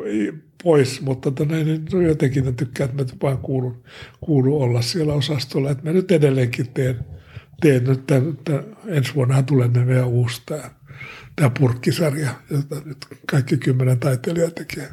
[0.62, 3.84] pois, mutta tota, näin, no jotenkin ne tykkää, että mä vaan kuulun,
[4.20, 5.70] kuulun olla siellä osastolla.
[5.70, 6.98] Että mä nyt edelleenkin teen,
[7.60, 10.70] teen nyt tämän, tämän, ensi vuonna tulee ne vielä uusi tämä,
[11.36, 14.88] tämä purkkisarja, jota nyt kaikki kymmenen taiteilijaa tekee,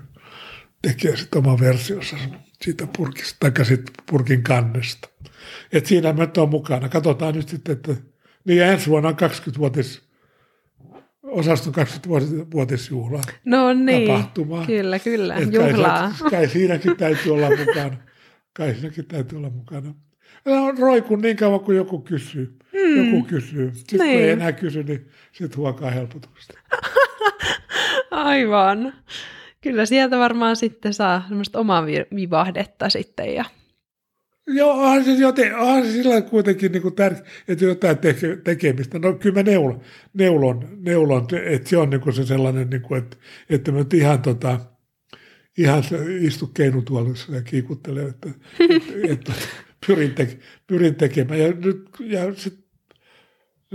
[0.82, 2.18] tekee sitten oman versionsa
[2.62, 5.10] siitä purkista, tai sitten purkin kannesta.
[5.72, 6.90] Et siinä mä oon mukana.
[6.90, 7.96] Katsotaan nyt sitten, että
[8.46, 10.02] niin ensi vuonna on 20-vuotis
[11.26, 14.66] osaston 20-vuotisjuhla no niin, tapahtuma.
[14.66, 16.14] Kyllä, kyllä, Et juhlaa.
[16.22, 17.98] Kai, kai siinäkin täytyy olla mukana.
[18.54, 19.94] Kai siinäkin täytyy olla mukana.
[20.46, 22.58] No, roikun niin kauan kuin joku kysyy.
[22.74, 23.06] Mm.
[23.06, 23.72] Joku kysyy.
[23.74, 24.12] Sitten niin.
[24.12, 24.42] kun ei niin.
[24.42, 26.60] enää kysy, niin sitten huokaa helpotusta.
[28.12, 28.94] Aivan.
[29.62, 33.46] Kyllä sieltä varmaan sitten saa semmoista omaa vivahdetta sitten ja
[34.48, 39.00] Joo, onhan se, joten, onhan se sillä kuitenkin niin tärkeää, että jotain teke, tekemistä.
[39.00, 39.82] No kyllä mä neulon,
[40.14, 43.18] neulon, neulon että se on niin kuin se sellainen, niin kuin, että,
[43.50, 44.60] että mä ihan, tota,
[45.58, 45.84] ihan
[46.20, 48.30] istu keinutuolissa ja kiikuttelen, että,
[48.70, 49.34] että, että
[49.88, 50.38] pyrin, te,
[50.68, 51.40] pyrin tekemään.
[51.40, 52.66] Ja, nyt, ja sit,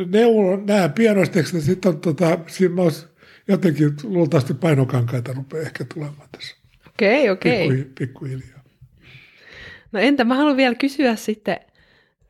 [0.07, 3.07] neulon, nämä pianostekstit, sitten on tota, siinä olisi
[3.49, 6.57] jotenkin luultavasti painokankaita rupeaa ehkä tulemaan tässä.
[6.89, 7.67] Okei, okay, okei.
[7.67, 7.77] Okay.
[7.77, 8.60] Pikku, pikkuhiljaa.
[9.93, 11.57] No entä mä haluan vielä kysyä sitten,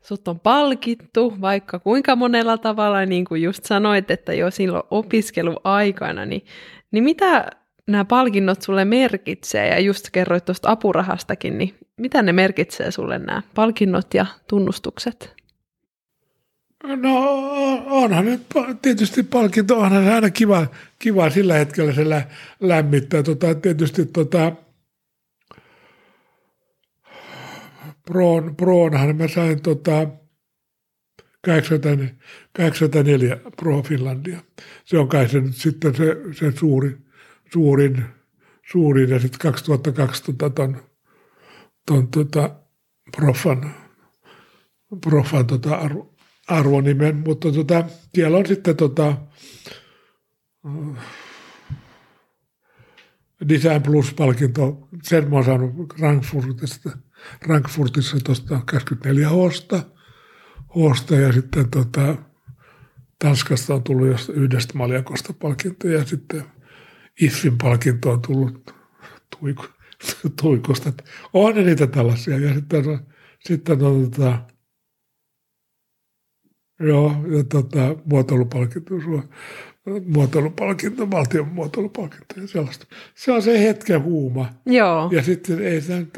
[0.01, 6.25] sut on palkittu vaikka kuinka monella tavalla, niin kuin just sanoit, että jo silloin opiskeluaikana,
[6.25, 6.45] niin,
[6.91, 7.45] niin mitä
[7.87, 13.41] nämä palkinnot sulle merkitsee, ja just kerroit tuosta apurahastakin, niin mitä ne merkitsee sulle nämä
[13.55, 15.41] palkinnot ja tunnustukset?
[16.83, 17.25] No
[17.85, 18.41] onhan nyt
[18.81, 20.67] tietysti palkinto, onhan aina kiva,
[20.99, 22.23] kiva sillä hetkellä se lä,
[22.59, 23.23] lämmittää.
[23.23, 24.51] Tota, tietysti tota,
[28.11, 30.07] Proon, Proonhan mä sain tota
[31.41, 34.41] 84 Pro Finlandia.
[34.85, 37.05] Se on kai se nyt sitten se, se suurin,
[37.53, 38.05] suurin,
[38.71, 40.77] suurin ja sitten 2020 ton,
[41.85, 42.55] ton tota
[43.17, 43.75] Profan,
[45.03, 46.15] Profan tota arvo,
[46.47, 47.83] arvonimen, mutta tota,
[48.15, 49.17] siellä on sitten tota,
[53.49, 56.89] Design Plus-palkinto, sen mä oon saanut Frankfurtista,
[57.45, 59.83] Frankfurtissa tuosta 24 hosta,
[60.75, 62.15] hosta ja sitten tota,
[63.19, 66.43] Tanskasta on tullut yhdestä maljakosta palkinto ja sitten
[67.21, 68.75] IFFin palkinto on tullut
[69.39, 69.65] tuiku,
[70.41, 70.93] tuikosta.
[71.33, 72.99] On ne niitä tällaisia ja sitten,
[73.39, 74.39] sitten on tota,
[76.79, 78.93] joo, ja tota, muotoilupalkinto,
[80.05, 82.85] muotoilupalkinto, valtion muotoilupalkinto ja sellaista.
[83.15, 84.49] Se on se hetken huuma.
[84.65, 85.09] Joo.
[85.11, 86.17] Ja sitten ei se nyt,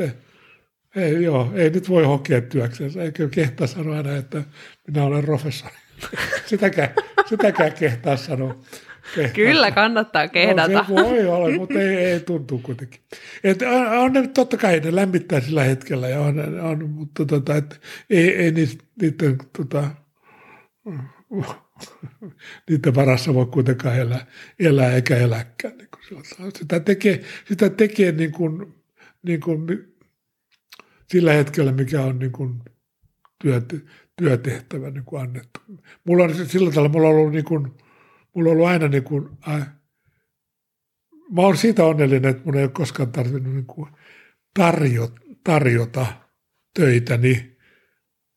[0.95, 4.43] ei, joo, ei nyt voi hokea työksensä, eikä kehtaa sanoa aina, että
[4.87, 5.75] minä olen professori.
[6.45, 6.89] sitäkään,
[7.25, 8.59] sitäkään kehtaa sanoa.
[9.15, 9.33] Kehtaa.
[9.33, 10.73] Kyllä kannattaa kehdata.
[10.73, 13.01] No, se voi olla, mutta ei, ei tuntuu kuitenkin.
[13.43, 17.55] Et on, on ne, totta kai ne lämmittää sillä hetkellä, ja on, on, mutta tota,
[17.55, 19.89] et, ei, ei niitä, niiden tota,
[22.69, 24.25] niiden varassa voi kuitenkaan elää,
[24.59, 25.77] elää eikä eläkään.
[25.77, 25.87] Niin
[26.55, 28.73] sitä tekee, sitä tekee niin kuin,
[29.23, 29.67] niin kuin
[31.11, 32.59] sillä hetkellä, mikä on niin kuin
[33.41, 33.75] työt,
[34.17, 35.59] työtehtävä niin kuin annettu.
[36.03, 37.73] Mulla on sillä tavalla, mulla on ollut, niin kuin,
[38.35, 39.73] mulla on ollut aina niin kuin, äh,
[41.31, 43.89] mä olen siitä onnellinen, että mun ei ole koskaan tarvinnut niin kuin
[44.53, 45.11] tarjo,
[45.43, 46.05] tarjota
[46.73, 47.53] töitäni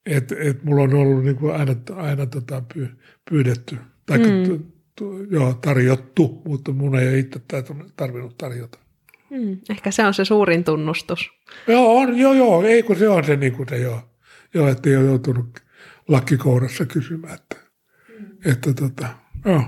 [0.07, 2.63] että et mulla on ollut niin kuin aina, aina tota
[3.31, 4.65] pyydetty, tai mm.
[5.31, 7.41] joo, tarjottu, mutta mun ei itse
[7.97, 8.79] tarvinnut tarjota.
[9.31, 11.31] Mm, ehkä se on se suurin tunnustus.
[11.69, 14.01] Joo, on, joo, joo, ei kun se on se niin kuin se joo.
[14.55, 15.63] Joo, että ei ole joutunut
[16.09, 17.57] lakkikourassa kysymään, että,
[18.19, 18.53] mm.
[18.53, 19.09] että tota,
[19.45, 19.63] joo.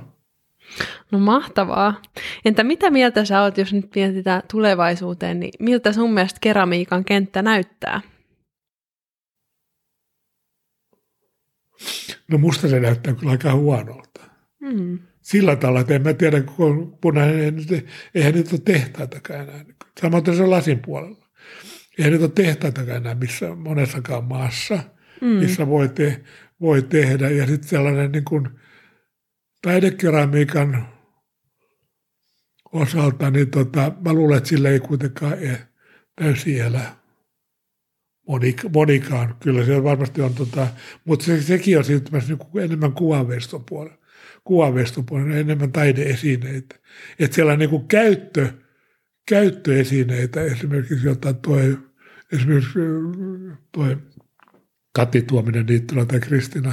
[1.11, 2.02] No mahtavaa.
[2.44, 7.42] Entä mitä mieltä sä oot, jos nyt mietitään tulevaisuuteen, niin miltä sun mielestä keramiikan kenttä
[7.42, 8.00] näyttää?
[12.28, 14.20] No musta se näyttää kyllä aika huonolta.
[14.61, 14.98] Mm.
[15.28, 17.54] Sillä tavalla, että en mä tiedä, kun punainen,
[18.14, 19.64] eihän nyt ole tehtaitakaan enää.
[20.00, 21.28] Samoin se on lasin puolella.
[21.98, 24.78] Eihän nyt ole tehtaitakaan enää missä, monessakaan maassa,
[25.20, 25.26] mm.
[25.26, 26.24] missä voi, te,
[26.60, 27.30] voi tehdä.
[27.30, 28.48] Ja sitten sellainen niin kuin
[29.62, 30.88] taidekeramiikan
[32.72, 35.34] osalta, niin tota, mä luulen, että sille ei kuitenkaan
[36.16, 36.96] täysin elä
[38.28, 39.36] monik, monikaan.
[39.40, 40.66] Kyllä se varmasti on, tota,
[41.04, 44.07] mutta se, sekin on siirtymässä niin enemmän kuvanveiston puolelle.
[44.49, 46.76] Kuvanveiston puolelle, enemmän taideesineitä.
[47.18, 48.49] Että siellä on niin kuin käyttö,
[49.28, 51.78] käyttöesineitä, esimerkiksi jotain toi,
[52.32, 52.78] esimerkiksi
[53.72, 53.96] toi
[54.92, 56.72] Kati Tuominen Niittylä tai Kristina,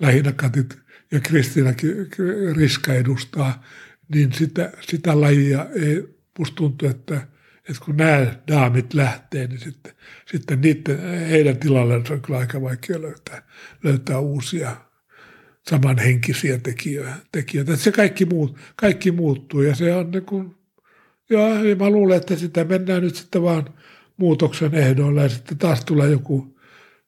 [0.00, 0.78] lähinnä Katit
[1.12, 1.74] ja Kristina
[2.56, 3.64] Riska edustaa,
[4.14, 7.26] niin sitä, sitä lajia ei, musta tuntuu, että
[7.68, 9.92] että kun nämä daamit lähtee, niin sitten,
[10.26, 13.42] sitten niiden, heidän tilalleen on kyllä aika vaikea löytää,
[13.82, 14.76] löytää uusia
[15.70, 16.58] samanhenkisiä
[17.32, 17.76] tekijöitä.
[17.76, 20.56] se kaikki, muut, kaikki muuttuu ja se on niin kuin,
[21.30, 23.64] joo, ja mä luulen, että sitä mennään nyt sitten vaan
[24.16, 26.56] muutoksen ehdoilla ja sitten taas tulee joku,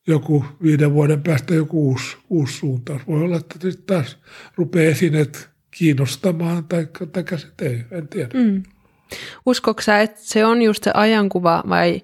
[0.07, 3.07] joku viiden vuoden päästä joku uusi, uusi suuntaus.
[3.07, 4.19] Voi olla, että sitten taas
[4.57, 8.31] rupeaa esineet kiinnostamaan tai, tai sitten ei, en tiedä.
[8.35, 8.63] Mm.
[9.47, 12.03] Uskoksa, sä, että se on just se ajankuva vai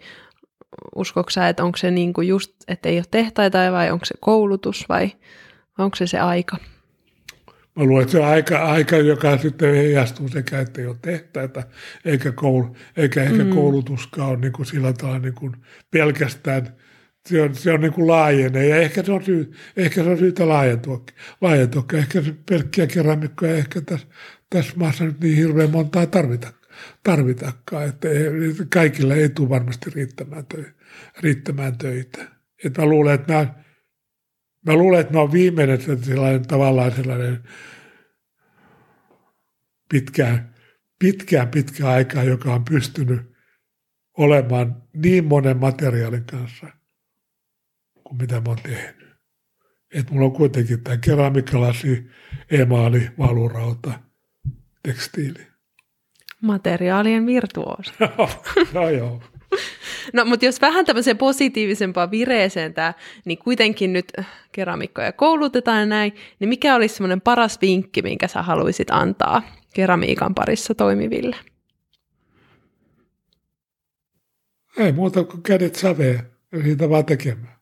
[0.96, 4.88] uskoksa, sä, että onko se niinku just, että ei ole tehtaita vai onko se koulutus
[4.88, 5.10] vai
[5.78, 6.56] onko se se aika?
[7.76, 11.62] Mä luulen, että se on aika, aika joka sitten heijastuu sekä, että ei ole tehtaita,
[12.04, 13.50] eikä, koulu, eikä ehkä mm.
[13.50, 15.56] koulutuskaan ole niin kuin sillä tavalla niin kuin
[15.90, 16.76] pelkästään,
[17.28, 20.18] se on, se on niin kuin laajene ja ehkä se on, syy, ehkä se on
[20.18, 21.04] syytä laajentua,
[21.40, 21.84] laajentua.
[21.92, 24.06] Ehkä se pelkkiä keramikkoja ehkä tässä,
[24.50, 26.52] tässä maassa nyt niin hirveän montaa tarvita
[27.02, 27.88] tarvitakaan.
[27.88, 28.08] Että
[28.72, 30.70] kaikilla ei tule varmasti riittämään, töitä.
[31.20, 32.24] Riittämään töitä.
[32.64, 33.54] Että mä luulen, että nämä,
[34.66, 37.42] mä luulen, että mä on viimeinen sellainen, tavallaan sellainen
[39.88, 40.54] pitkään,
[40.98, 43.20] pitkään, pitkään aikaa, joka on pystynyt
[44.18, 46.66] olemaan niin monen materiaalin kanssa
[48.04, 49.14] kuin mitä mä oon tehnyt.
[49.94, 52.06] Että mulla on kuitenkin tämä keramikalasi,
[52.50, 54.00] emaali, valurauta,
[54.82, 55.54] tekstiili
[56.44, 57.92] materiaalien virtuoosi.
[58.74, 59.22] no joo.
[60.12, 62.94] No, mutta jos vähän tämmöiseen positiivisempaan vireeseen tämä,
[63.24, 64.12] niin kuitenkin nyt
[64.52, 69.42] keramikkoja koulutetaan ja näin, niin mikä olisi semmoinen paras vinkki, minkä sä haluaisit antaa
[69.74, 71.36] keramiikan parissa toimiville?
[74.76, 76.30] Ei muuta kuin kädet saveen.
[76.62, 77.54] siitä vaan tekemään.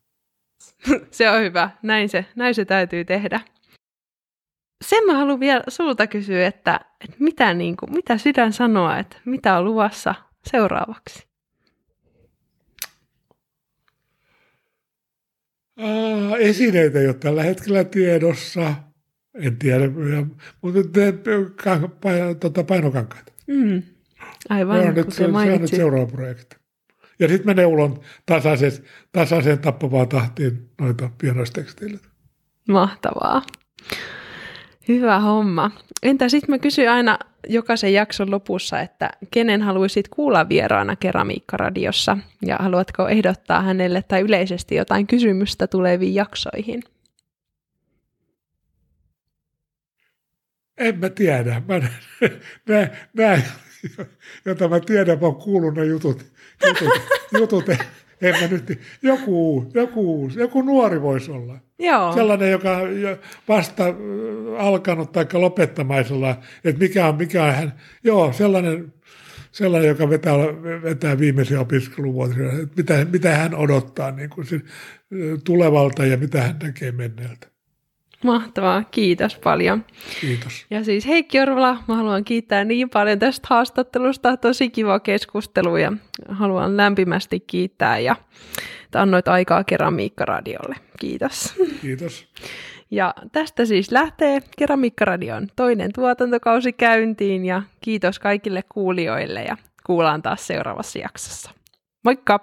[1.11, 1.71] se on hyvä.
[1.83, 3.41] Näin se, näin se täytyy tehdä.
[4.85, 9.17] Sen mä haluan vielä sulta kysyä, että, että mitä, niin kuin, mitä sydän sanoa, että
[9.25, 10.15] mitä on luvassa
[10.51, 11.32] seuraavaksi?
[15.77, 18.75] Aa, esineitä ei ole tällä hetkellä tiedossa.
[19.35, 19.85] En tiedä,
[20.63, 21.15] mutta te,
[22.41, 23.33] tuota, painokankaita.
[23.47, 23.83] Mm.
[24.49, 26.57] Aivan, se on, nyt, se, on nyt seuraava projekti.
[27.19, 28.73] Ja sitten mä neulon tasaisen,
[29.13, 32.09] tasaisen tappavaan tahtiin noita pienoistekstiileitä.
[32.69, 33.43] Mahtavaa.
[34.89, 35.71] Hyvä homma.
[36.03, 37.19] Entä sitten mä kysyn aina
[37.49, 44.75] jokaisen jakson lopussa, että kenen haluaisit kuulla vieraana Keramiikkaradiossa ja haluatko ehdottaa hänelle tai yleisesti
[44.75, 46.83] jotain kysymystä tuleviin jaksoihin?
[50.79, 51.63] En mä tiedä.
[51.69, 51.79] Mä,
[52.69, 53.43] nää, nää,
[54.45, 56.27] jota mä tiedän, mä oon kuullut ne jutut,
[56.67, 57.03] jutut,
[57.41, 57.65] jutut
[58.23, 61.59] en mä nyt, joku, joku, joku nuori voisi olla.
[61.83, 62.13] Joo.
[62.13, 62.79] Sellainen, joka
[63.49, 63.85] vasta
[64.59, 67.73] alkanut tai lopettamaisella, että mikä on, mikä on hän,
[68.05, 68.93] joo, sellainen,
[69.53, 70.35] sellainen joka vetää,
[70.83, 74.63] vetää viimeisiä opiskeluvuosia, että mitä, mitä hän odottaa niin kuin sen,
[75.45, 77.52] tulevalta ja mitä hän näkee menneeltä.
[78.25, 79.85] Mahtavaa, kiitos paljon.
[80.21, 80.67] Kiitos.
[80.71, 85.93] Ja siis Heikki Orvala, mä haluan kiittää niin paljon tästä haastattelusta, tosi kiva keskustelu ja
[86.29, 88.17] haluan lämpimästi kiittää ja
[88.95, 90.77] annoit aikaa Keramiikkaradiolle.
[91.01, 91.55] Kiitos.
[91.83, 92.29] Kiitos.
[92.91, 99.57] Ja tästä siis lähtee Keramiikkaradion toinen tuotantokausi käyntiin ja kiitos kaikille kuulijoille ja
[99.87, 101.51] kuullaan taas seuraavassa jaksossa.
[102.05, 102.41] Moikka!